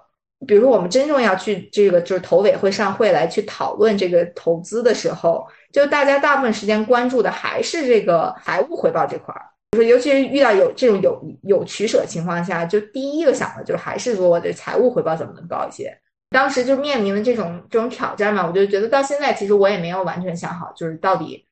[0.47, 9.41] 比如说，我们真正要去这个就是投委会上会来去讨论这个投资的时候，就大家大部分时间关注的还是这个财务回报这块儿。
[9.71, 15.93] 就是，尤其是遇到有这种有有取舍情况下，就第一个想的就还是说我的财务回报怎么能高一些。
[16.29, 21.45] 当时就面临的这种这种挑战嘛，我就觉得到现在其实我也没有完全想好，就是到底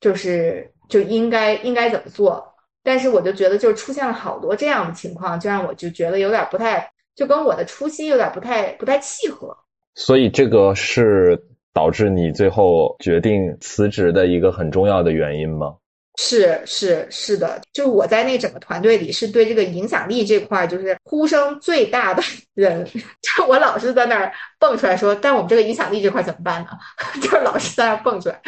[0.00, 2.44] 就是就应该应该怎么做。
[2.84, 9.56] 但是我就觉得，就出现了好多这样的情况，就让我就觉得有点不太，就跟我的初心有点不太不太契合。
[9.94, 11.40] 所以这个是
[11.72, 15.76] 导致你最后决定辞职的一个很重要的原因吗？
[16.18, 22.22] 是是是的，就是我在那整个团队里，是对这个影响力这块就是呼声最大的
[22.54, 22.86] 人。
[23.22, 26.68] 就我老是在那儿蹦出来说，但我们这个影响力这块怎么办呢？
[27.22, 28.40] 就是老是在那儿蹦出来，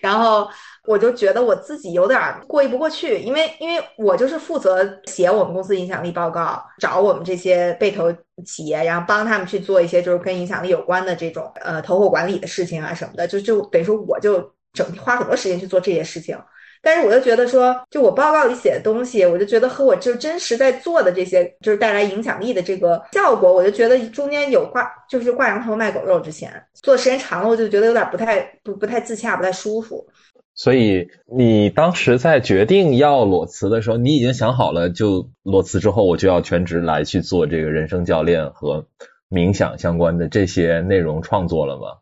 [0.00, 0.48] 然后
[0.86, 8.14] 我就觉得我自己有点过意不过去，因为因为我就是负责写我们公司影响力报告，找我们这些被投
[8.46, 16.38] 企业，然后帮他们去做一些就是跟影响力有关的这种呃投后管理的事情啊什么的，就就等于说我就整花很多时间去做这些事情。
[16.82, 26.20] 但是我就觉得说，就我报告里写的东西，我就觉得和我就真实在做的这些，就是带来影响力的这个效果，我就觉得中间有挂，就是挂羊头卖狗肉。
[26.20, 30.06] 之前做时间长了，我就觉得有点不太不不太自洽，不太舒服。
[30.54, 38.86] 所以你当时在决定要裸辞的时候，你已经想好了，就裸辞之后我就要全职来去做这个人生教练和
[39.30, 41.98] 冥想相关的这些内容创作了吗？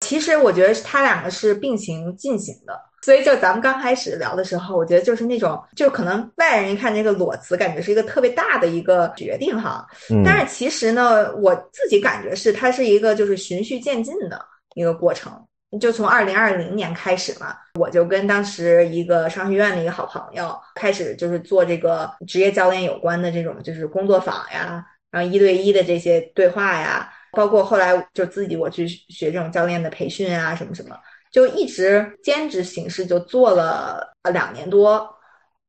[0.00, 2.89] 其实我觉得它两个是并行进行的。
[3.02, 9.86] 所以，就咱们刚开始聊的时候，我觉得就是那种，就可能外人一看这个裸辞，感觉是一个特别大的一个决定哈。
[10.24, 14.44] 但是其实呢，我自己感觉是它是一个就是循序渐进的
[14.74, 15.32] 一个过程。
[15.80, 30.96] 就从二零二零年开始嘛，我就跟当时一个商学院的一个好朋友开始就是做这个职业教练有关的这种就是工作坊呀，然后一对一的这些对话呀，包括后来就自己我去学这种教练的培训啊，什么什么。
[31.30, 35.08] 就一直兼职形式就做了呃两年多，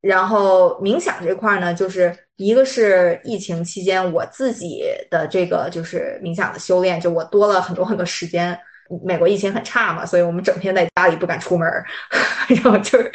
[0.00, 8.58] 然后冥想这块呢，就是一个是疫情期间我自己的这个就是冥想的修炼，就我多了很多很多时间。
[9.04, 11.66] 美国疫情很差嘛，所以我们整天在家里不敢出门，
[12.48, 13.10] 然后就是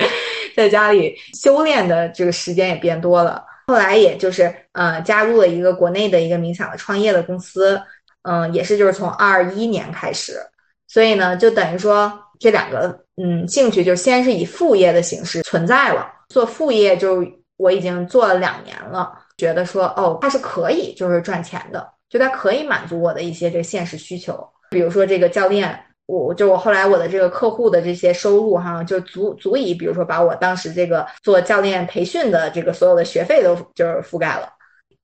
[0.56, 3.46] 在家里修炼的这个时间也变多了。
[3.68, 7.80] 后来也就是呃加入了一个国内的一个冥想的创业的公司，
[8.24, 10.40] 嗯，也是就是从二一年开始，
[10.88, 12.24] 所以呢就等于说。
[12.40, 17.26] 这两个嗯兴趣就先是以副业的形式存在了，做副业就
[17.58, 34.50] 我已经做了两年了，觉得说哦它是可以就是赚钱的，就它可以满足我的一些这现实需求，比如说这个教练，我就我后来我的这个客户的这些收入哈，就足足以，比如说把我当时这个做教练培训的这个所有的学费都就是覆盖了。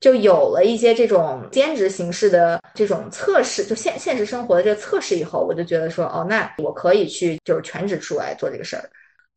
[0.03, 8.83] 就有了一些这种兼职形式的这种测试，就现现实生活的这个测试以后，我就觉得说，哦，那我可以去就是全职出来做这个事儿。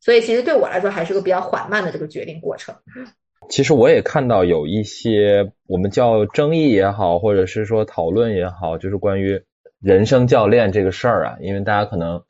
[0.01, 2.75] 所以其实对我来说还是个比较缓慢的这个决定过程。
[3.47, 9.41] 其实我也看到有一些我们叫争议也好，或者是说讨论也好，就是关于
[9.79, 12.21] 人生教练这个事儿啊，因为大家可能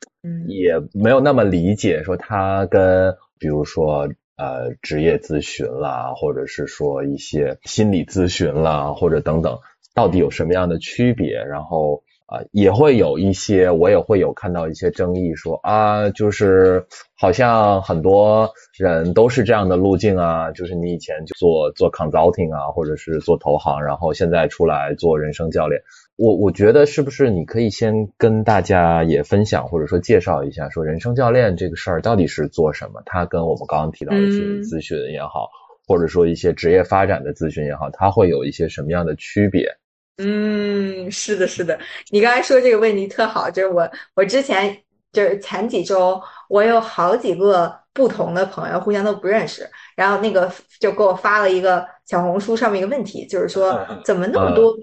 [0.46, 4.08] 也没有那么理解，说他跟比如说。
[4.38, 9.58] 呃，职业咨询啦，或者是说一些心理咨询啦，或者等等，
[9.94, 11.44] 到底有什么样的区别？
[11.44, 16.84] 然后啊，也会有一些，我也会有看到一些争议，说啊，就是
[17.16, 25.80] 好像很多人都是这样的路径啊，就是你以前就做做 consulting 啊，或者是做投行，然后现在出来做人生教练。
[26.16, 33.00] 我我觉得是不是你可以先跟大家也分享或者说介绍一下，说人生教练这个事儿到底是做什么？
[33.06, 35.48] 它跟我们刚刚提到的心理咨询也好，
[35.86, 39.78] 或者说一些职业发展的咨询也好，它会有一些什么样的区别？
[40.18, 41.78] 嗯，是的，是的，
[42.10, 44.76] 你刚才说这个问题特好，就是我我之前
[45.12, 51.86] 就是前几周我有好几个不同的朋友互相都不认识，然后那个就给我发了一个。
[52.08, 54.74] 小红书上面一个问题就是说，怎么那么多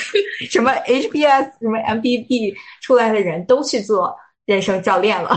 [0.50, 4.14] 什么 HBS 什么 MBB 出来的人都去做
[4.46, 5.36] 人生教练了？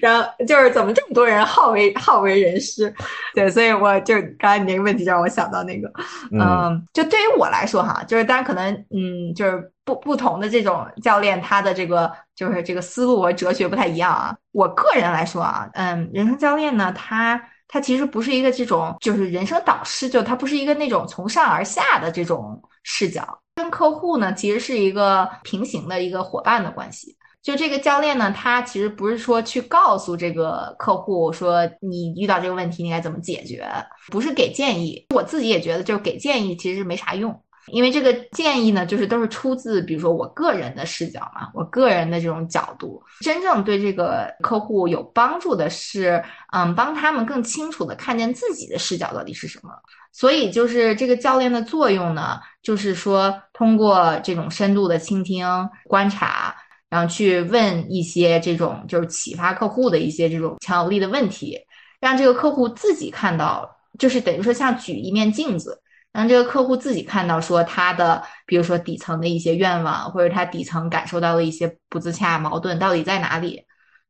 [0.00, 2.92] 然后就是怎么这么多人好为好为人师？
[3.34, 5.90] 对，所以我就刚才你那个问题让我想到那个，
[6.32, 14.36] 嗯，就对于我来说哈，就是当然可能嗯，就是不不同的这种教练，他的这个就是这个思路和哲学不太一样啊。
[14.52, 17.40] 我个人来说啊，嗯，人生教练呢，他。
[17.70, 27.17] 他其实不是一个这种，就是人生导师，就他不是一个那种从上而下的这种视角，跟客户呢其实是一个平行的一个伙伴的关系。
[27.48, 33.66] 就这个教练呢，他其实不是说去告诉这个客户说你遇到这个问题你该怎么解决，
[34.08, 35.02] 不是给建议。
[35.14, 37.34] 我自己也觉得，就是给建议其实没啥用。
[37.68, 46.22] 因为这个建议呢，就是都是出自，比如说我个人的视角嘛，我个人的这种角度，真正对这个客户有帮助的是，
[46.52, 49.70] 嗯，帮他们更清楚的看见自己的视角到底是什么。
[50.12, 55.46] 所以就是这个教练的作用呢，就是说通过这种深度的倾听、
[55.84, 56.54] 观察，
[56.90, 61.58] 然后去问一些这种就是启发客户的一些这种强有力的问题，
[62.00, 63.68] 让这个客户自己看到，
[63.98, 65.82] 就是等于说像举一面镜子。
[66.10, 73.62] 让这个客户自己看到，说他的，比如说底层的一些愿望，或者他底层感受到的一些不自洽、矛盾到底在哪里，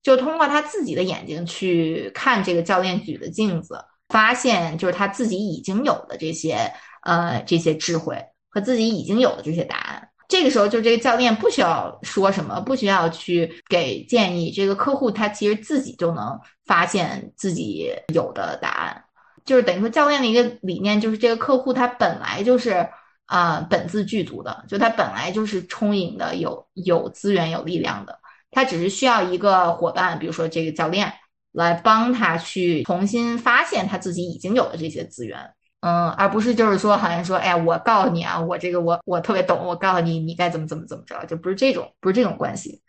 [0.02, 6.72] 就通过他自己的眼睛去看这个教练举的镜子，发现就是他自己已经有的这些，
[7.02, 8.16] 呃，这些智慧
[8.48, 10.08] 和自己已经有的这些答案。
[10.28, 19.04] 这个时候，就这个教练不需要说什么，不需要去给建议，这个客户他其实自己就能发现自己有的答案。
[19.46, 22.86] 就是等于说，教练的一个理念就是，这个客户他本来就是
[23.24, 28.18] 啊本自具足的，就他本来就是充盈的，有有资源、有力量的，
[28.50, 31.10] 他只是需要一个伙伴，比如说这个教练
[31.52, 35.38] 来帮他去重新发现他自己已经有的这些资源，
[35.80, 42.82] 嗯，而不是就是说，好像说，哎呀，我告诉你啊，我这个我我特别懂，我告诉你，你该怎么怎么怎么着，就不是这种，不是这种关系。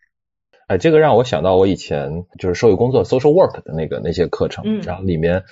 [0.67, 5.43] 哎，这个让我想到我以前就是社会工作 social work 的那个那些课程，然后里面。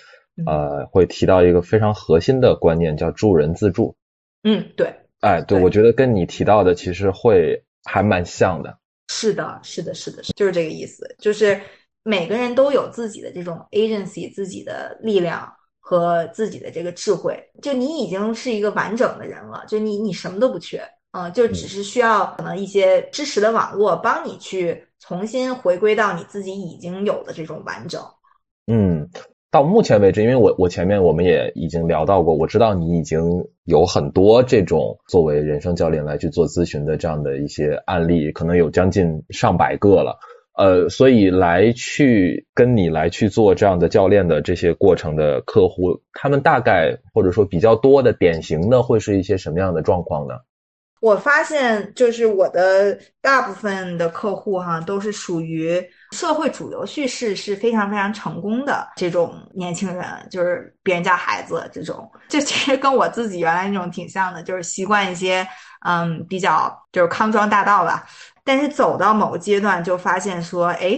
[0.45, 3.95] 呃，会提到一个非常核心的观念，叫助人自助。
[4.43, 4.93] 嗯，对。
[5.19, 8.77] 哎，对，我觉得跟你提到的其实会还蛮像的。
[9.07, 11.15] 是的，是的，是的，是就是这个意思。
[11.17, 11.59] 就是
[12.03, 15.51] 每个人都有自己的这种 agency，自己的力量
[15.89, 17.41] 和自己的这个智慧。
[17.61, 20.81] 就你已经是一个完整的人了，就你你什么都不缺，
[21.11, 28.01] 嗯，就只是需要可能一些支持的网络帮你去重新回归到你自己已经有的这种完整。
[28.69, 29.09] 嗯。
[29.49, 33.21] 到目前为止，因为我我前面我们也已经聊到过，我知道你已经
[33.63, 40.19] 有很多这种作为人生教练来去做咨询的这样的一些案例，可能有将近上百个了。
[40.57, 50.33] 呃，所以来去跟你来去做这样的教练的这些过程的客户，他们大概或者说比较多的典型的会是一些什么样的状况呢？
[50.99, 55.79] 我发现，就是我的大部分的客户哈，都是属于
[56.11, 65.47] 社会主流叙事是非常非常成功的这种年轻人，就是别人家孩子这种，就其实跟我自己原来那种挺像的，就是习惯一些
[65.85, 68.03] 嗯比较就是康庄大道吧。
[68.47, 70.97] 但是走到某个阶段，就发现说，哎，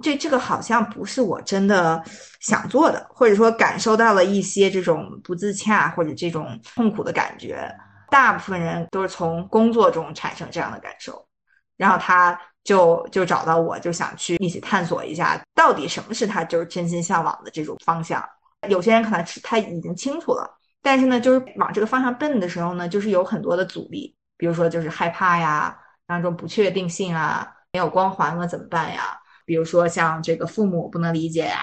[0.00, 2.00] 这这个好像不是我真的
[2.38, 7.68] 想做的，或者说感受到了一些这种不自洽或者这种痛苦的感觉。
[8.10, 11.26] 大部分人都是从工作中产生这样的感受，
[11.76, 18.24] 然后他就就找到我，就想去一起探索一下，到底什么是他就是真心向往的这种方向。
[18.68, 20.48] 有些人可能是他已经清楚了，
[20.80, 25.76] 但是呢，就是往这个方向奔的时候呢，就是有很多的阻力，比如说就是害怕呀，
[26.06, 29.18] 然后这种不确定性啊，没有光环了怎么办呀？
[29.46, 31.58] 比如说像这个父母不能理解呀，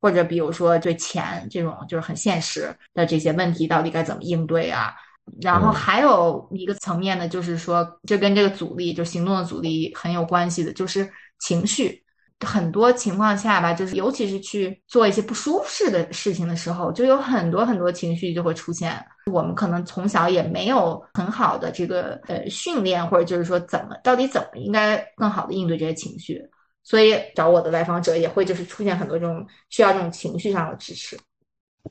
[0.00, 4.94] 或者比如说对钱这种就是很现实的这些问题，到底该怎么应对啊？
[5.40, 12.01] 然后还有一个层面呢，就是说这跟这个阻力，就行动的阻力很有关系的，就是情绪。
[12.46, 18.92] 很多情况下吧，就是尤其是去做一些不舒适的事情的时候，就有很多很多情绪就会出现。
[19.30, 26.42] 我们可能从小也没有很好的这个呃训练，或者就是说怎么到底怎么应该更好的应对这些情绪，
[26.82, 31.16] 所以找我的来访者也会就是出现很多这种需要这种情绪上的支持。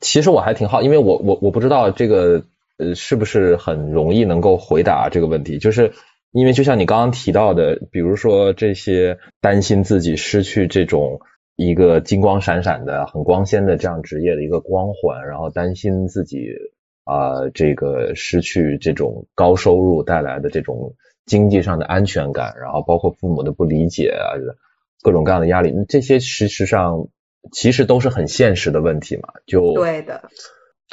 [0.00, 2.44] 其实我还挺好，因为我我我不知道这个
[2.78, 5.92] 呃是不是很容易能够回答这个问题，就是。
[6.32, 11.20] 因为就像你刚刚提到的，比如说这些担心自己失去这种
[11.56, 16.48] 一个金光闪闪的、很光鲜的这样职业的一个光环，然后担心自己
[17.04, 20.94] 啊这个失去这种高收入带来的这种
[21.26, 24.32] 经济上的安全感，然后包括父母的不理解啊，
[25.02, 27.08] 各种各样的压力，这些事实上
[27.52, 29.28] 其实都是很现实的问题嘛。
[29.46, 30.30] 就对的，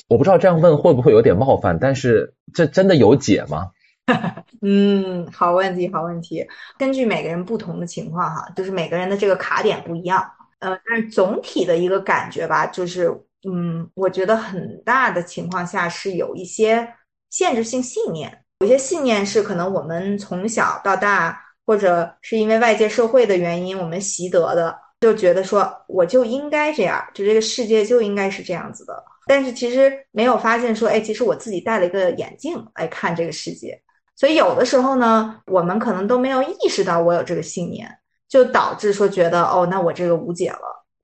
[0.10, 3.72] 我不知道这样问会不会有点冒犯，但是这真的有解吗？
[4.62, 6.46] 嗯，好问题，好问题。
[6.78, 10.30] 根据每个人不同的情况哈，就是每个人的这个卡点不一样。
[10.60, 13.10] 呃，但是总体的一个感觉吧，就是
[13.50, 16.86] 嗯，我觉得很大的情况下是有一些
[17.30, 29.02] 限制性信念，有些信念是可能我们从小到大，或者是因为外界社会的原因，我们习得的，就觉得说我就应该这样，就这个世界就应该是这样子的。
[29.28, 33.82] 但是其实没有发现说，哎，其实我自己戴了一个眼镜来看这个世界。
[34.20, 37.90] 所以有的时候呢，我们可能都没有意识到我有这个信念，
[38.28, 40.60] 就导致说觉得哦，那我这个无解了。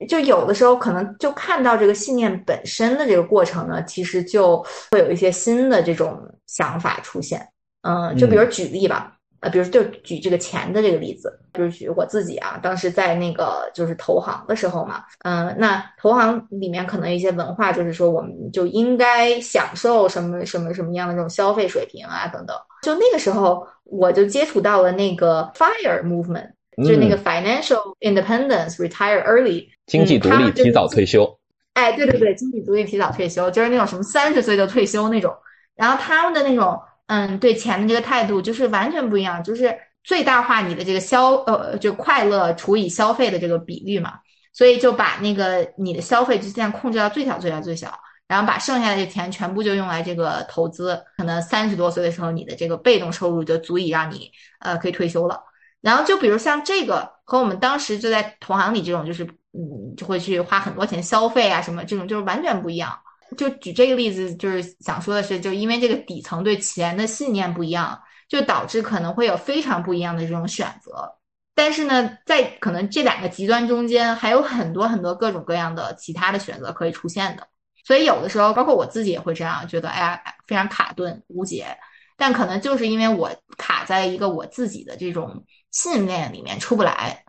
[0.09, 4.57] 就有的时候可能就看到这个信念本身的这个过程呢，其实就
[4.91, 7.47] 会有一些新的这种想法出现。
[7.83, 9.14] 嗯，就比如举例吧。
[9.45, 22.57] 呃，比如就举这个钱的这个例子，比如举我自己啊，当时在那个就是投行的时候嘛，嗯，那投行里面可能一些文化就是说，我们就应该享受什么什么什么样的这种消费水平啊等等。
[22.81, 31.37] 就那个时候，我就接触到了那个 FIRE movement，就是那个 Financial Independence Retire Early，经济独立提早退休。
[31.75, 35.31] 哎，对对对，经济独立提早退休，就是那种什么三十岁就退休那种。
[35.75, 36.81] 然后他们的那种。
[37.07, 44.13] 嗯，对钱的这个态度就是完全不一样，就是最大化你的这个消呃，就快乐除以消费的这个比率嘛，
[44.53, 47.95] 所以就把那个你的消费就尽量控制到最小最小最小，
[48.27, 55.39] 然后把剩下的这钱全部就用来这个投资，可能三十多岁的时候你的这个被动收入就足以让你呃可以退休了。
[55.81, 62.97] 然后就比如像这个和我们当时就在同行里这种，就是嗯就会去花很多钱消费啊什么这种，就是完全不一样。
[63.35, 67.99] 就举这个例子，就是想说的是，就因为这个底层对钱的信念不一样，
[68.29, 71.11] 就导致可能会有非常不一样的这种选择。
[71.55, 77.47] 但是呢，在可能这两个极端中间，还有很多很多各种各样的其他的选择可以出现的。
[77.83, 81.77] 所以有的时候，包括我自己也会这样觉得，哎呀，非常卡顿无解。
[82.17, 87.23] 但可能就是因为我卡在一个我自己的这种信念里面出不来。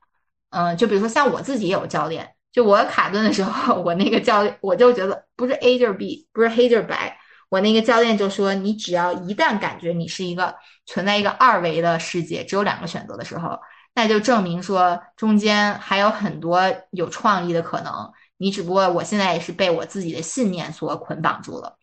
[0.51, 2.36] 嗯，就比如说像我自己也有教练。
[2.57, 7.14] 就我卡顿的时候， 我那个教练我就觉得不是 A 就是 B，不是黑就是白。
[7.50, 10.54] 我那个教练就说，你只要一旦感觉你是一个
[10.86, 13.59] 存在一个二维的世界，只有两个选择的时候，
[13.94, 17.92] 那就证明说中间还有很多有创意的可能。
[18.38, 21.76] 你只不过我现在也是被我自己的信念所捆绑住了。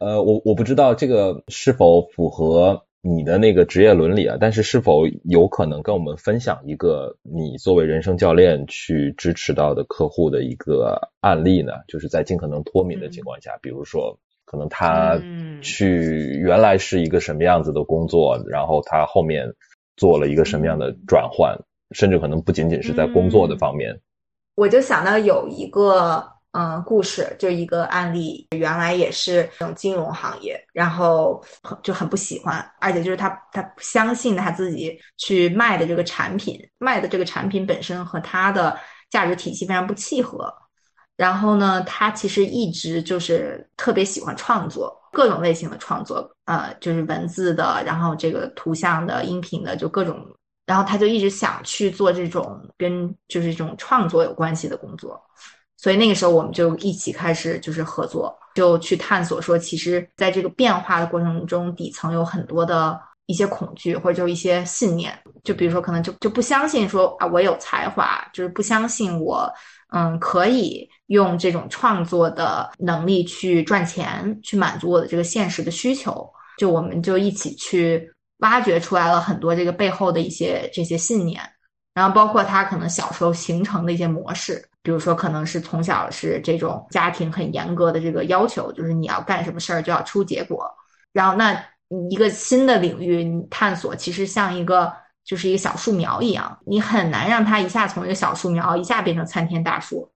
[0.00, 2.84] 呃，我我不知道这个是否符合。
[3.02, 11.72] 你的那个职业伦理啊，但是是否有可能跟我们分享一个你作为人生教练去支持到的客户的一个案例呢？
[11.88, 15.18] 就是在尽可能脱敏的情况下，比如说可能他
[15.62, 19.54] 去原来是一个什么样子的工作，然后他后面
[19.96, 21.58] 做了一个什么样的转换，
[21.92, 24.00] 甚至可能不仅仅是在工作的方面。
[24.56, 26.39] 我就想到有一个。
[26.52, 31.40] 嗯，故事就一个案例，原来也是这种金融行业，然后
[31.82, 38.76] 就很不喜欢，而且就是他他不相信他自己去卖的这个产品，卖的这个产品本身和他的
[39.10, 40.52] 价值体系非常不契合。
[41.16, 50.26] 然后呢，他其实一直就是特别喜欢创作各种类型的创作，呃，就是文字的，然后这个图像的、音频的，就各种。
[50.66, 55.20] 然后他就一直想去做这种跟就是这种创作有关系的工作。
[55.80, 65.18] 所以那个时候，我们就一起开始就是合作，就去探索说，其实在这个变化的过程中，底层有很多的一些恐惧，或者就一些信念。
[65.42, 69.50] 就比如说，可能就就不相信说啊，我有才华，就是不相信我，
[69.94, 76.30] 嗯，可以用这种创作的能力去赚钱，去满足我的这个现实的需求。
[76.58, 81.40] 就我们就一起去挖掘出来了很多这个背后的一些这些信念，
[81.94, 90.68] 然后包括他可能小时候形成的一些模式，比如说可能是从小是这种家庭很严格的这个要求，就是你要干什么事儿就要出结果。
[91.12, 91.64] 然后那
[92.10, 94.92] 一个新的领域探索，其实像一个。
[95.22, 100.10] 就是一个小树苗一样，你很难让它一下从一个小树苗一下变成参天大树。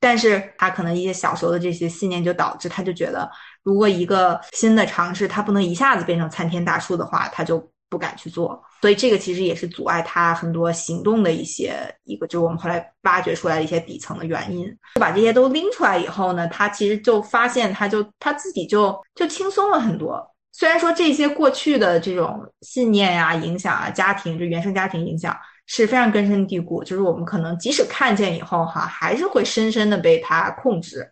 [0.00, 3.30] 但是他可能一些小时候的这些信念，就导致他就觉得，
[3.62, 7.58] 如果一个新的尝试他不能一下子变成参天大树的话，他就
[7.94, 8.60] 不敢去做。
[8.80, 11.72] 所以这个其实也是阻碍他很多行动的一些
[12.02, 14.66] 一个，就是我们后来挖掘出来的一些底层的原因。
[14.96, 20.20] 就把这些都拎出来以后呢，他其实就发现，他就他自己就就轻松了很多。
[20.50, 25.36] 虽然说这些过去的这种信念呀、影响啊、家庭就原生家庭影响
[25.66, 31.08] 是非常根深蒂固，就是我们可能即使看见以后哈，还是会深深的被他控制，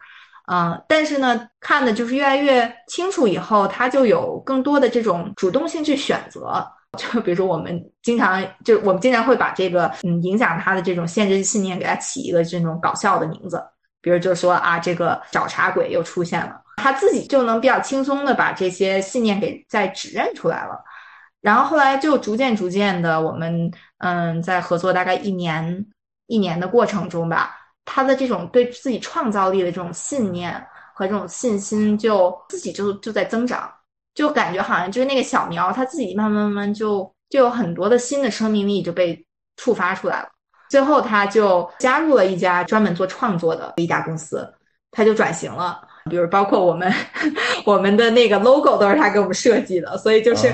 [0.51, 6.67] 嗯，但是呢，看的就是越来越清楚以后，他就有更多的这种主动性去选择。
[6.99, 13.63] 就比如说我们经常就我们经常会把这个嗯影响他的这种限制信念给他起一个这种搞笑的名字，
[14.03, 16.61] 比如就说啊，这个找茬鬼又出现了。
[16.77, 20.85] 他自己就能比较轻松的把这些信念给再指认出来了，
[21.41, 25.87] 然后后来就逐渐逐渐的，我们嗯在合作大概一年
[26.27, 30.55] 一年的过程中吧，他的这种对自己创造力的这种信念
[30.95, 33.71] 和这种信心就自己就就在增长，
[34.15, 39.27] 就感觉好像就是那个小苗，他自己慢慢慢慢就就有很多的新的生命力就被
[39.57, 40.29] 触发出来了，
[40.71, 44.53] 最后他就加入了一家专门做创作的一家公司，
[44.91, 45.89] 他就转型了。
[46.11, 46.93] 比如包括我们，
[47.65, 50.53] 我们的那个 logo 都是他给我们设计的，所以就是，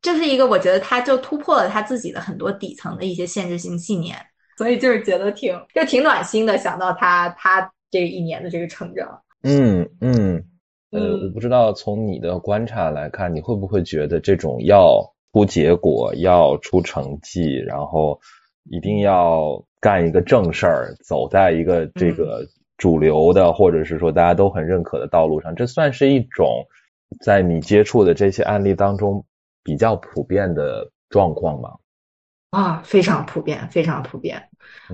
[0.00, 4.16] 就是一个我觉得他就突破了他自己的很多底层的一些限制性信念，
[4.58, 6.58] 所以就是觉得挺就挺暖心的。
[6.58, 10.44] 想到他他这一年的这个成长，嗯嗯，
[10.90, 15.00] 呃，我不知道从你的观察来看，你会不会觉得这种要
[15.32, 18.18] 出结果、要出成绩，然后
[18.64, 22.44] 一定要干一个正事儿，走在一个这个。
[22.78, 26.64] 主流的，或者是说大家都很认可的道路上，这算是一种
[27.24, 29.26] 在你接触的这些案例当中
[29.64, 31.70] 比较普遍的状况吗？
[32.50, 34.42] 啊，非常普遍，非常普遍。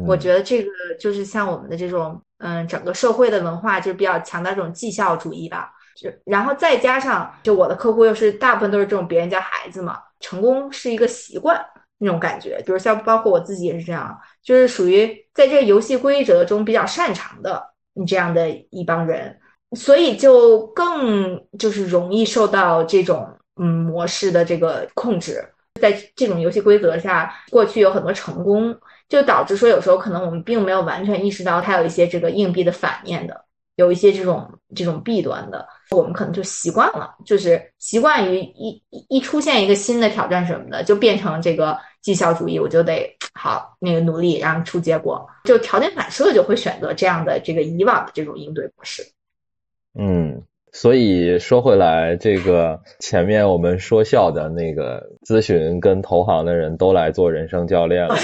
[0.07, 5.71] 我觉得这个就是像我们的这种，嗯，整个社会的文化就比较强调这种绩效主义吧。
[5.97, 11.65] 就然后再加上，就我的客户又是大部分都是这种别人家孩子嘛，成功是一个习惯
[11.99, 12.61] 那种感觉。
[12.67, 17.71] 比如像包括我自己也是这样，就是属于在这个游戏规则中比较擅长的。
[17.97, 19.39] 你这样的一帮人，
[19.77, 23.25] 所以就更就是容易受到这种
[23.55, 28.77] 嗯模式的这个控制，在这种游戏规则下，过去有很多成功，
[29.09, 33.45] 就导致说有时候可能我们并没有完全意识到它有一些这个硬币的反面的，
[33.77, 43.16] 有一些这种这种弊端的，我们可能就习惯了，就是习惯于一一一出现一个新的挑战什么的，就变成这个绩效主义，我就得。
[43.37, 49.05] 好，那个努力，然后出结果，就条件反射就会选择这样的这个以往的这种应对模式。
[49.99, 50.41] 嗯，
[50.75, 58.16] 所以说回来，这个前面我们说笑的那个咨询跟投行的人都来做人生教练了。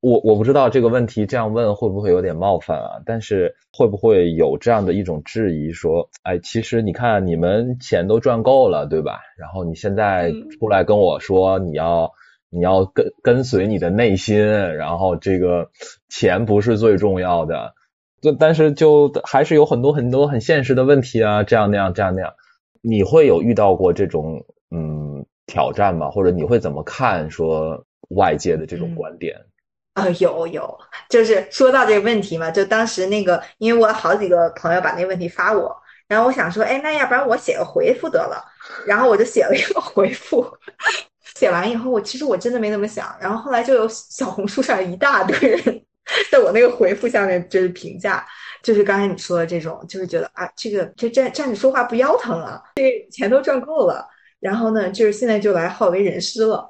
[0.00, 2.90] 我我不知道这个问题这样问会不会有点冒犯啊？
[3.06, 9.20] 但是会不会有这样的一种质疑，说，哎，其实你看你们钱都赚够了，对吧？
[9.38, 12.12] 然后你现在出来跟我说你要。
[12.54, 14.46] 你要跟跟随你的内心，
[14.76, 15.70] 然后这个
[16.10, 17.72] 钱不是最重要的，
[18.22, 22.32] 就但是就还是有很多很多很现实的问题啊，这样那样这样那样，
[22.80, 26.08] 你会有遇到过这种嗯挑战吗？
[26.08, 29.36] 或者你会怎么看说外界的这种观点？
[29.94, 30.78] 啊，有有，
[31.10, 35.76] 就是说到这个问题嘛，就当时那个，因为我好几个朋友把那个问题发我，
[36.08, 38.42] 然后我想说，哎，那要不然我写个回复得了，
[38.86, 40.46] 然后我就写了一个回复。
[41.36, 45.82] 写完以后，我其实我真的没怎么想，然后后来就有小红书上一大堆人
[46.30, 48.26] 在我那个回复下面就是评价，
[48.62, 54.06] 就是刚才你说的这种，就是觉得啊，这个这站站着说话不腰疼啊，这钱都赚够了，
[54.40, 56.68] 然后呢，就是现在就来好为人师了。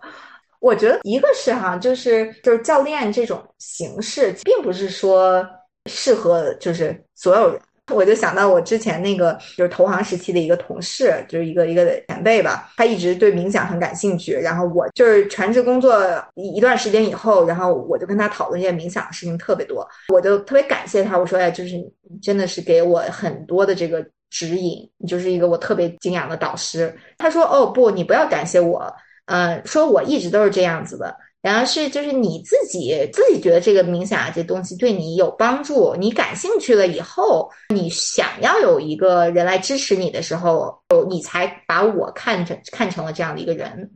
[0.61, 5.45] 我觉得一个是哈，就是就是教练这种形式，并不是说
[5.91, 7.61] 适合就是所有人。
[7.93, 14.32] 我就想到我之前那个就是投行时期的一个同事，就是一个一个前辈吧，他一直对冥想很感兴趣。
[14.32, 15.95] 然后我就是全职工作
[16.34, 21.18] 一一段时间以后，然后我就跟他讨论一些冥想的事情特别多，我就特别感谢他。
[21.18, 21.76] 我说哎，就是
[22.20, 26.95] 真的是给我很多的这个指引，你就是一个我特别敬仰的导师。
[27.18, 28.93] 他说哦不，你不要感谢我，
[29.26, 31.14] 嗯，说我一直都是这样子的。
[31.43, 40.72] 然后是就是你自己自己觉得这个冥想啊这东西对你有帮助，你感兴趣了以后，你想要有一个人来支持你的时候，
[41.11, 43.90] 你才把我看成看成了这样的一个人。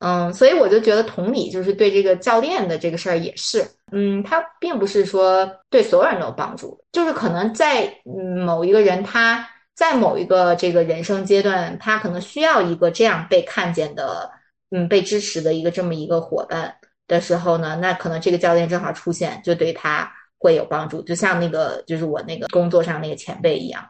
[0.00, 3.62] 嗯，所以我就觉得同理，就是对这个教练的这个事儿也是，
[3.92, 7.94] 嗯，他并不是说对所有人都有帮助，就是可能在
[8.46, 14.30] 某一个人他在某一个这个人生阶段，他可能需要一个这样被看见的，
[14.70, 16.74] 嗯，被支持的一个这么一个伙伴
[17.10, 23.84] 的时候呢，那可能这个教练正好出现，就对他会有帮助，就像那个就是我那个工作上那个前辈一样。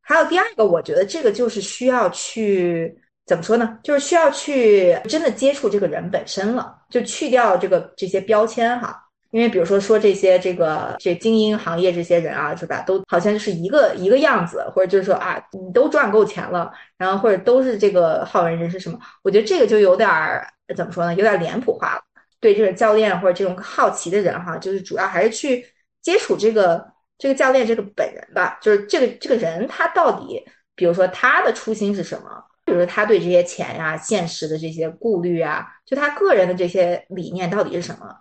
[0.00, 2.98] 还有第二个，我觉得这个就是需要去。
[3.24, 3.78] 怎么说呢？
[3.84, 9.00] 就是需要去真的接触这个人本身了，就去掉这个这些标签哈。
[9.30, 12.82] 因为比如说说这些这个这精英行业这些人啊，是吧？
[12.84, 18.98] 都好像就是一个一个样子，或者就是说啊，你都赚够钱了，然后或者都是这个好为人是什么？
[19.22, 20.44] 我觉得这个就有点儿
[20.76, 21.14] 怎么说呢？
[21.14, 22.02] 有点脸谱化了。
[22.42, 25.64] 对这个教练或者这种好奇的人哈，就是主要还是去
[26.00, 26.84] 接触这个
[27.16, 28.58] 这个教练这个本人吧。
[28.60, 32.44] 就是这个这个人他到底，比如说他的初心是什么？
[32.64, 38.12] 比如说他对这些钱呀、现实的这些顾虑啊，就他个人的这些理念到底是什么，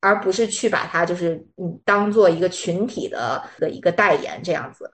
[0.00, 4.92] 而不是去把他就是嗯当做一个群体的的一个代言这样子。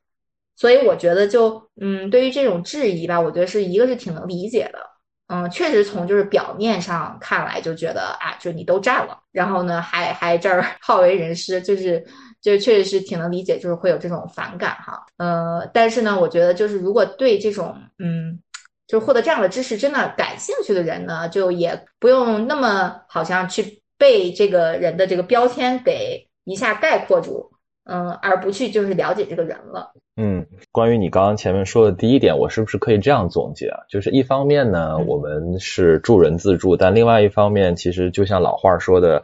[0.57, 4.94] 所以我觉得就嗯，对于这种质疑吧，我觉得是一个是挺能理解的。
[5.29, 12.05] 嗯，确实从就是表面上看来就觉得啊，就你都占了，然后呢还还这儿 好为人师，就是
[12.43, 15.05] 就确实是挺能理解，就是会有这种反感哈。
[15.17, 18.41] 呃，但是呢，我觉得就是如果对这种嗯。
[18.87, 27.51] 就是获得这样的知识，真的感兴趣的人呢，就也不用那么好像去被这个人的这个标签给一下概括住，
[27.85, 29.93] 嗯，而不去就是了解这个人了。
[30.17, 33.81] 嗯，关于你刚刚前面说的第一点，我是不是可以这样总结啊？
[33.89, 39.23] 就是一方面呢，我们是助人自助，但另外一方面，其实就像老话说的，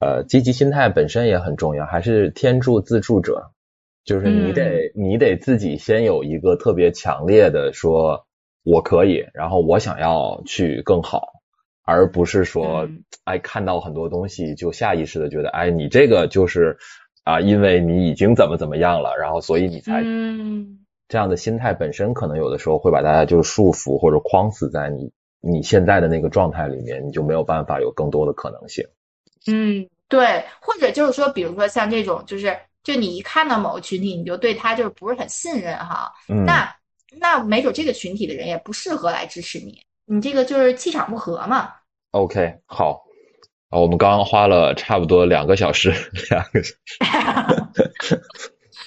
[0.00, 3.50] 呃，积极心态本身也很重要，还是天助自助者，
[4.04, 8.24] 就是你得你得自己先有一个特别强烈的说。
[8.64, 11.28] 我可以，然后我想要去更好，
[11.86, 12.86] 而不是说，
[13.24, 16.76] 哎，看到很多东西就下意识的觉得，哎，你这个就是
[17.28, 28.84] 啊，因为你已经怎么怎么样了，然后所以你才，嗯，这样的心态本身可能有的时候会把大家就束缚或者框死在你你现在的那个状态里面，你就没有办法有更多的可能性。
[29.46, 36.12] 嗯，对，或者就是说，比如说像这种，就是就你一看到某个群体，你就对他就是不是很信任哈，
[36.46, 36.74] 那。
[37.20, 41.72] 那没准这个群体的人也不适合来支持你，你这个就是气场不合嘛。
[42.10, 43.02] OK，好，
[43.70, 45.90] 啊，我们刚刚花了差不多两个小时，
[46.30, 46.74] 两个小
[48.00, 48.20] 时，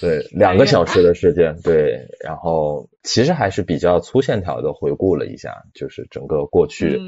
[0.00, 7.00] 对，两个小时的时间，对，然后其实还是比较粗线条的回顾了一下，就是整个过去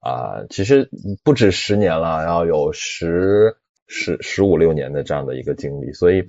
[0.00, 0.90] 啊，其实
[1.22, 3.56] 不止十年了，然后有十
[3.86, 6.26] 十十五六年的这样的一个经历，所以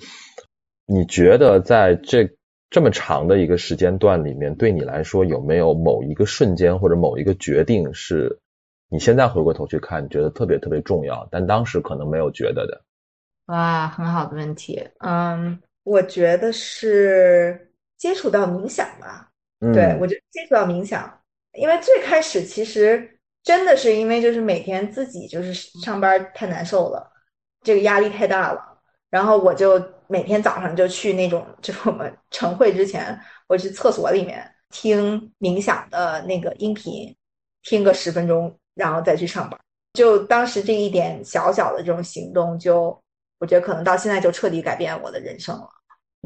[0.86, 2.30] 你觉得在这？
[2.72, 8.38] 这么长的一个时间段里面，对你来说有没有某一个瞬间或者某一个决定是
[8.90, 12.82] 你现在回过头去看，觉得特别特别重要，但当时可能没有觉得的？
[13.46, 14.86] 哇，很好的问题。
[15.00, 19.30] 嗯，我觉得是接触到冥想吧。
[19.74, 21.22] 对，我觉得接触到冥想，
[21.54, 27.12] 因为最开始其实真的是因为就是每天自己就是上班太难受了，
[27.64, 28.80] 这个压力太大了。
[29.10, 37.16] 然后我就每天早上就去那种，就是我们晨会之前，我去厕所里面听冥想的那个音频，
[37.64, 39.60] 听个十分钟，然后再去上班。
[39.94, 42.98] 就当时这一点小小的这种行动，就
[43.40, 45.68] 我觉得可能到现在就彻底改变我的人生了。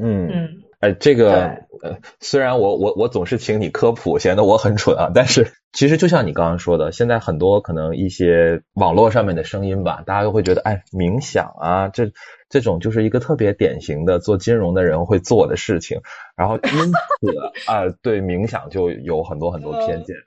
[0.02, 0.50] 嗯嗯。
[0.80, 1.44] 哎，这个
[1.82, 12.12] 呃，虽然我我我总是请你科普，显得我很蠢啊，但是其实就像你刚刚说的，现在很多可能一些网络上面的声音吧，大家都会觉得，哎，冥想啊，这
[12.50, 16.02] 这种就是一个特别典型的做金融的人会做的事情，
[16.36, 16.92] 然后因此
[17.72, 20.18] 啊，对冥想就有很多很多偏见，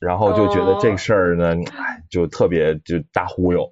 [0.00, 3.70] 然后就觉得这个事儿呢，哎，就特别就大忽悠。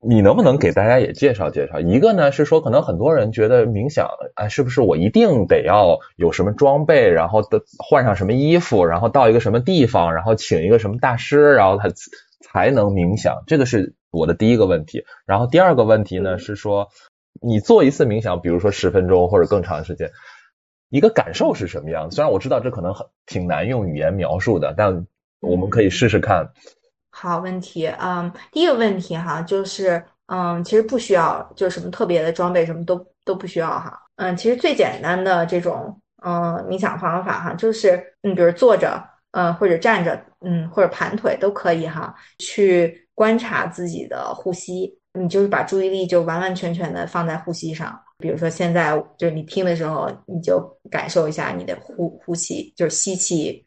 [0.00, 1.80] 你能不能给大家也介绍介绍？
[1.80, 11.88] 一个呢是说，可能很多人觉得冥想，哎，是不是我一定得要有什么装备，然后的换上什么衣服，然后到一个什么地方，然后请一个什么大师，然后他
[12.40, 13.42] 才能冥想？
[13.48, 15.04] 这个是我的第一个问题。
[15.26, 16.90] 然后第二个问题呢是说，
[17.42, 20.12] 你做一次冥想，比如说十分钟或者更长时间，
[20.90, 22.12] 一个感受是什么样？
[22.12, 25.08] 虽然我知道这可能很挺难用语言描述的，但
[25.40, 26.46] 我们可以试试看。
[27.10, 48.00] 好问题，嗯，第一个问题哈，就是，嗯，其实不需要，就是什么特别的装备，什么都都不需要哈，嗯，其实最简单的这种，嗯，冥想方法哈，就是，你，比如坐着，嗯，或者站着，嗯，或者盘腿都可以哈，去观察自己的呼吸，你就是把注意力就完完全全的放在呼吸上。
[48.18, 50.60] 比如说现在就是你听的时候，你就
[50.90, 53.64] 感受一下你的呼呼气，就是吸气，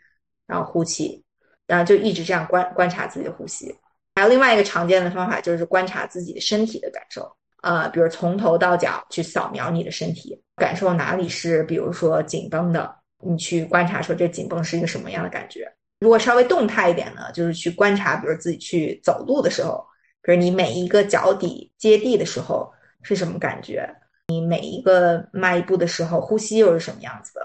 [0.47, 1.24] 然后呼气，
[1.72, 3.74] 然后就一直这样观观察自己的呼吸。
[4.15, 12.93] 还有另外一个常见的方法就是观察自己的身体的感受，呃，比如从头到脚去扫描你的身体，感受哪里是比如说紧绷的，
[13.24, 15.65] 你去观察说这紧绷是一个什么样的感觉。
[16.01, 19.82] 如果稍微动态一点呢，就是去观察，比如自己去走路的时候，
[20.22, 22.69] 比如你每一个脚底接地的时候
[23.03, 23.89] 是什么感觉，
[24.28, 27.41] 你每一个迈一步的时候呼吸又是什么样子的，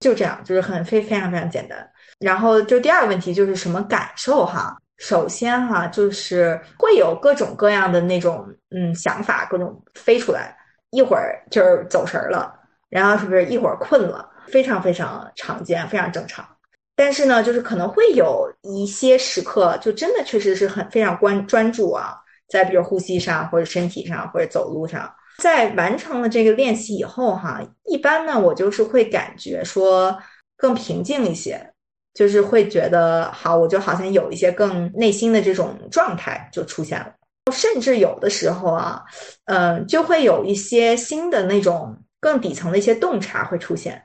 [0.00, 1.90] 就这样，就是很非非常非常简单。
[2.20, 4.76] 然后就第二个问题就是什么感受哈？
[4.98, 10.54] 首先哈，就是会有各种各样的那种嗯想法，各种飞出来，
[10.90, 12.54] 一会儿就是走神了，
[12.90, 16.46] 然后是不是一会儿困了，非常非常常见，非常正常。
[16.94, 22.14] 但是呢，就是可能会有一些时刻，就真的确实是很非常关专注啊，
[22.50, 30.14] 在比如呼吸上，或者身体上，或者走路上，在完成了这个练习以后哈，一般呢，我就是会感觉说
[30.58, 31.72] 更平静一些。
[32.14, 37.14] 就是会觉得好，我就好像有一些更内心的这种状态就出现了，
[37.52, 39.02] 甚至有的时候啊，
[39.44, 44.02] 嗯，就会有一些新的那种更底层的一些洞察会出现。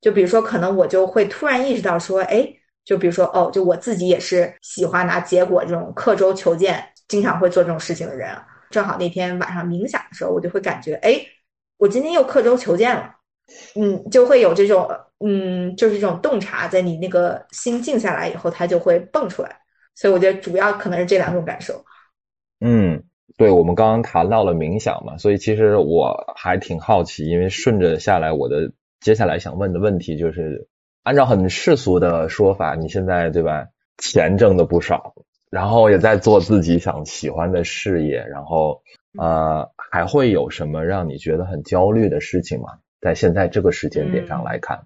[0.00, 2.48] 就比如说，可能我就会突然意识到说，哎，
[2.84, 8.30] 就比如说，哦，就我自己也是喜欢拿结果这种刻舟求剑，经常会做这种事情的人。
[8.70, 11.20] 正好那天晚上冥想的时候，我就会感觉，哎，
[11.78, 13.17] 我今天又刻舟求剑了。
[13.74, 14.88] 嗯，就会有这种，
[15.20, 19.56] 嗯，就是这种洞察，在你那个心静下来以后，它就会蹦出来。
[19.94, 21.84] 所以我觉得主要可能是这两种感受。
[22.60, 23.02] 嗯，
[23.36, 30.68] 对，我们刚刚谈到了冥想嘛，所以其实我还挺好奇，因为顺着下来，我的接下来想问的问题就是，
[31.02, 35.14] 按照很世俗的说法，你现在对吧，钱挣的不少，
[35.50, 38.82] 然后也在做自己想喜欢的事业，然后
[39.18, 42.78] 呃，还会有什么让你觉得很焦虑的事情吗？
[43.00, 44.80] 在现在这个时间点上来看，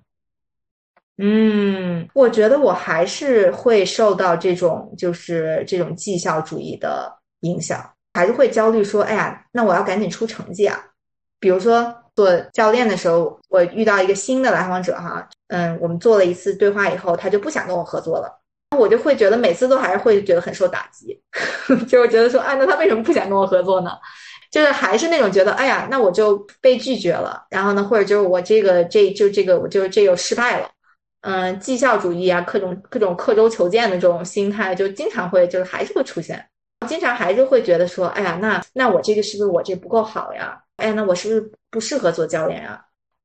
[1.19, 10.79] 嗯，我觉得我还是会受到这种就是这种绩效主义的影响，还是会焦虑说，哎呀，那我要赶紧出成绩啊。
[11.41, 18.41] 比如说做教练的时候，我遇到一个新的来访者哈，嗯，我们做了一次对话以后，他就不想跟我合作了，
[18.79, 21.21] 我就会觉得每次都还是会觉得很受打击，
[21.89, 23.91] 就觉得说，哎，那他为什么不想跟我合作呢？
[24.53, 30.71] 就是还是那种觉得，哎呀，那我就被拒绝了，然后呢，或者就是我这个这就这个我就这又失败了，
[31.23, 36.47] 嗯，绩效主义啊，各种各种刻舟求剑的这种心态，就经常会就是还是会出现，
[36.87, 40.63] 经常还是会觉得说，哎呀，那那我这个是不是我这不够好呀？
[40.77, 42.79] 哎，那我是不是不适合做教练啊？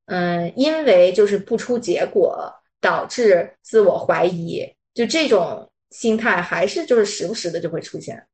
[0.06, 2.50] 嗯，因为就是不出结果
[2.80, 8.26] 导致自我怀疑，就这种心态还是就是时不时的就会出现。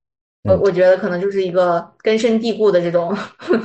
[0.44, 3.16] 我我觉得可能就是一个根深蒂固的这种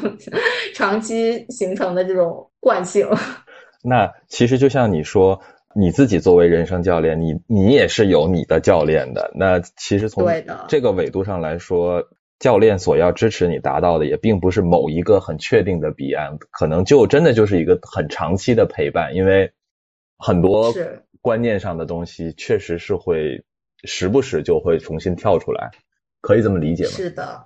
[0.74, 3.08] 长期形成的这种惯性。
[3.82, 5.40] 那其实就像你说，
[5.74, 9.30] 你自己作为人生教练，你你也是有你的教练的。
[9.34, 10.24] 那其实从
[10.68, 12.04] 这个维度上来说，
[12.38, 19.14] 教练所要支持你达到的，也并不是某一个很确定的彼岸，可能就真的就是一个很长期的陪伴。
[19.16, 19.50] 因为
[20.16, 20.72] 很多
[21.20, 23.44] 观念上的东西，确实是会
[23.82, 25.70] 时不时就会重新跳出来。
[26.20, 26.90] 可以这么理解吗？
[26.90, 27.44] 是的，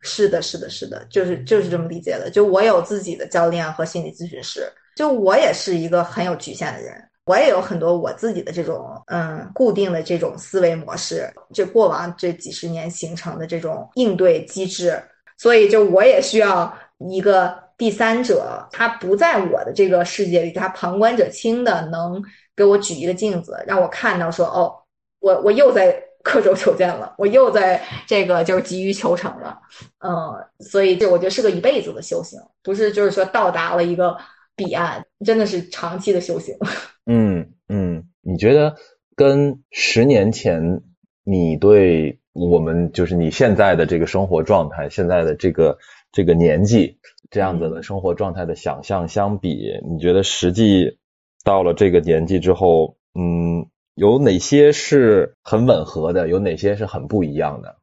[0.00, 2.30] 是的，是的，是的，就是就是这么理解的。
[2.30, 6.94] 就我有自己的教练和心理咨询师，就我也是一个很有局限的人，
[7.24, 15.02] 我也有很多我自己的这种嗯固定的这种思维模式，这过往这几十年形成的这种应对机制，
[15.38, 22.22] 所以就我也需要一个第三者，他不在我的这个世界里，他旁观者清的，能
[22.54, 24.76] 给我举一个镜子，让我看到说，哦，
[25.20, 26.02] 我我又在。
[26.26, 29.60] 刻舟求剑了，我又在这个就是急于求成了，
[30.00, 34.16] 嗯，所以这我觉得是个一辈子的修行，不是就是说到达了一个
[34.56, 36.56] 彼岸，真的是长期的修行。
[37.06, 38.74] 嗯嗯，你觉得
[39.14, 40.82] 跟十年前
[41.22, 45.78] 你对我们就是你现在的这个生活状态，现在的这个
[46.10, 46.98] 这个年纪
[47.30, 50.98] 这样子的生活状态的想象相比，你觉得实际
[51.44, 53.68] 到了这个年纪之后，嗯？
[53.96, 56.28] 有哪些是很吻合的？
[56.28, 57.76] 有哪些是很不一样的？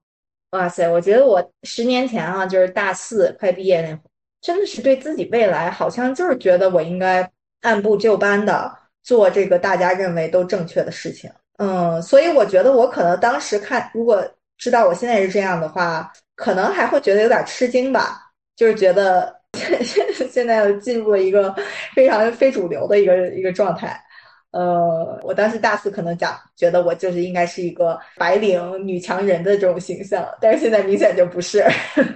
[0.51, 3.99] 哇塞，我觉得我十年前啊，就是大四快毕业那会儿，
[4.39, 7.27] 真的是对自己未来好像就是觉得我应该
[7.61, 8.71] 按部就班的
[9.01, 11.31] 做这个大家认为都正确的事情。
[11.57, 14.23] 嗯，所以我觉得我可能当时看，如果
[14.57, 18.21] 知道我现在是这样的话，可能还会觉得有点吃惊吧，
[18.55, 19.35] 就是觉得
[20.29, 21.55] 现在进入了一个
[21.95, 23.99] 非常非主流的一个一个状态。
[24.53, 31.65] 呃，我当时大四可能讲，觉得我就是应该是一个白领女强人的这种形象，但是现在明显就不是。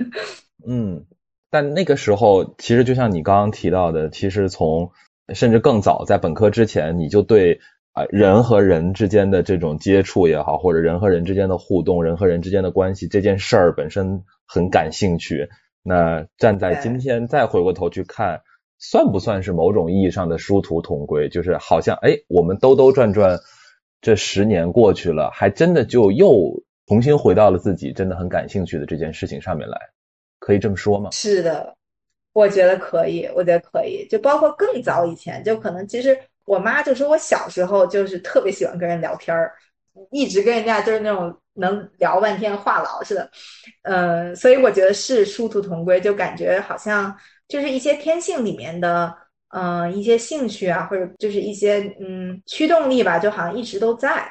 [0.67, 1.03] 嗯，
[1.49, 4.91] 但那个时候其实就像你刚刚提到的，其实从
[5.33, 7.59] 甚至更早在本科之前，你就对
[7.93, 15.49] 啊人和人之间的这种接触也好，或者人和人之间的互动、人和人之间的关系这件事儿本身很感兴趣。
[15.81, 18.41] 那站在今天再回过头去看，
[18.79, 21.27] 算不算是某种意义上的殊途同归？
[21.29, 23.39] 就是好像哎，我们兜兜转转
[24.01, 26.31] 这十年过去了，还真的就又
[26.87, 29.77] 重新回到了自己真的很感兴趣的这件事情上面来，
[30.39, 31.09] 可以这么说吗？
[31.11, 31.75] 是的，
[32.33, 34.07] 我觉得可以，我觉得可以。
[34.09, 39.51] 就包括更早以前，就可能其实我妈就说我小时候就是特别喜欢跟人聊天儿。
[40.11, 43.31] 一直跟人家就是那种能聊半天话痨似的，
[43.81, 47.11] 嗯，所以我觉得是殊途同归，就感觉好像
[47.47, 49.15] 就是一些天性里面的，
[49.49, 54.29] 嗯，一些兴趣啊，或者就是一些嗯驱动力吧，就好像一直都在，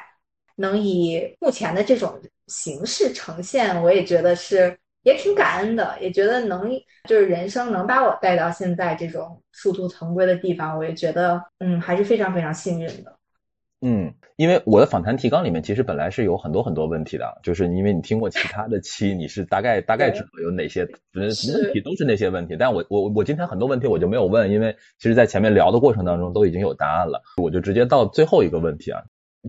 [0.55, 6.69] 能以目前的这种形式呈现，我也觉得是也挺感恩的，也觉得能
[7.09, 13.16] 就是人生能把我带到现在这种殊途同归的地方，我也觉得嗯还是非常非常幸运的。
[13.79, 21.29] 嗯，因为我的访谈提纲里面其实本来是有很多很多问题的，就是因为你听过其他的期，你是大概大概知道有哪些问
[21.73, 29.03] 题都是那些问题，但我我我今天很多问题我就没有问，因为其实在前面聊的过程当中都已经有答案了，我就直接到最后一个问题啊，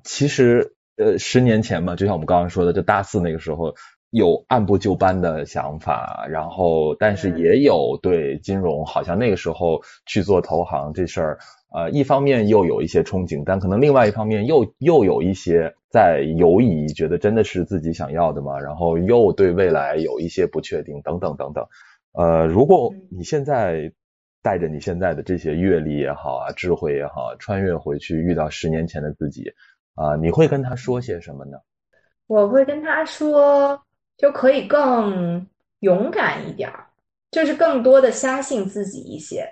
[0.05, 3.75] 其实呃十年前嘛，就像我们刚刚说的，就大四那个时候
[4.11, 11.39] 有按部就班的想法，然后但是也有对金融好像那个时候去做投行这事儿。
[11.71, 18.59] 呃，一方面又有一些憧憬，但可能另外一方面又又有一些在犹疑，觉得真的是自己想要的吗？
[18.59, 21.67] 然后又对未来有一些不确定，等等等等。
[22.13, 23.93] 呃，如果你现在
[24.43, 29.53] 带着你现在的这些阅历也好啊，智慧也好，穿越回去遇到十年前的自己
[29.95, 31.59] 啊，你会跟他说些什么呢？
[32.29, 33.79] 我会跟他说，
[34.19, 35.47] 就可以更
[35.81, 36.87] 勇敢一点儿，
[37.31, 39.49] 就是更多的相信自己一些。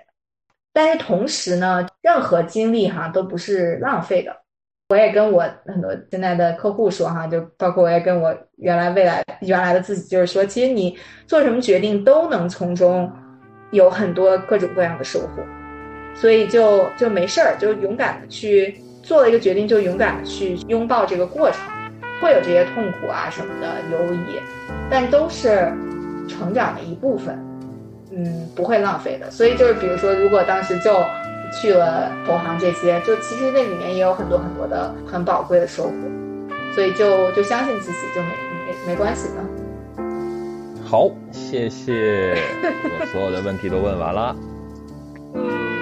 [0.73, 4.35] 但是同时呢，任何经历哈都不是浪费的。
[4.89, 13.11] 我也跟我很多现在的客户说哈，就包括我也跟我原来未来原来的自己，就是说，其实你做什么决定都能从中
[13.71, 15.43] 有很多各种各样的收获。
[16.13, 21.61] 所以就就没事儿，就勇敢的去做了一个决定，就勇敢的去拥抱这个过程，
[22.19, 24.39] 会有这些痛苦啊什么的犹疑，
[24.89, 25.71] 但都是
[26.27, 27.37] 成长的一部分。
[28.11, 29.29] 嗯，不会浪费的。
[29.29, 31.03] 所以就是，比如说，如果当时就
[31.51, 35.91] 去了投行这些，就其实那里面也有很多很多的很宝贵的收获。
[36.73, 38.29] 所以就就相信自己，就没
[38.65, 40.03] 没没关系的。
[40.85, 44.35] 好，谢谢，我所有的问题都问完了。
[45.33, 45.67] 嗯。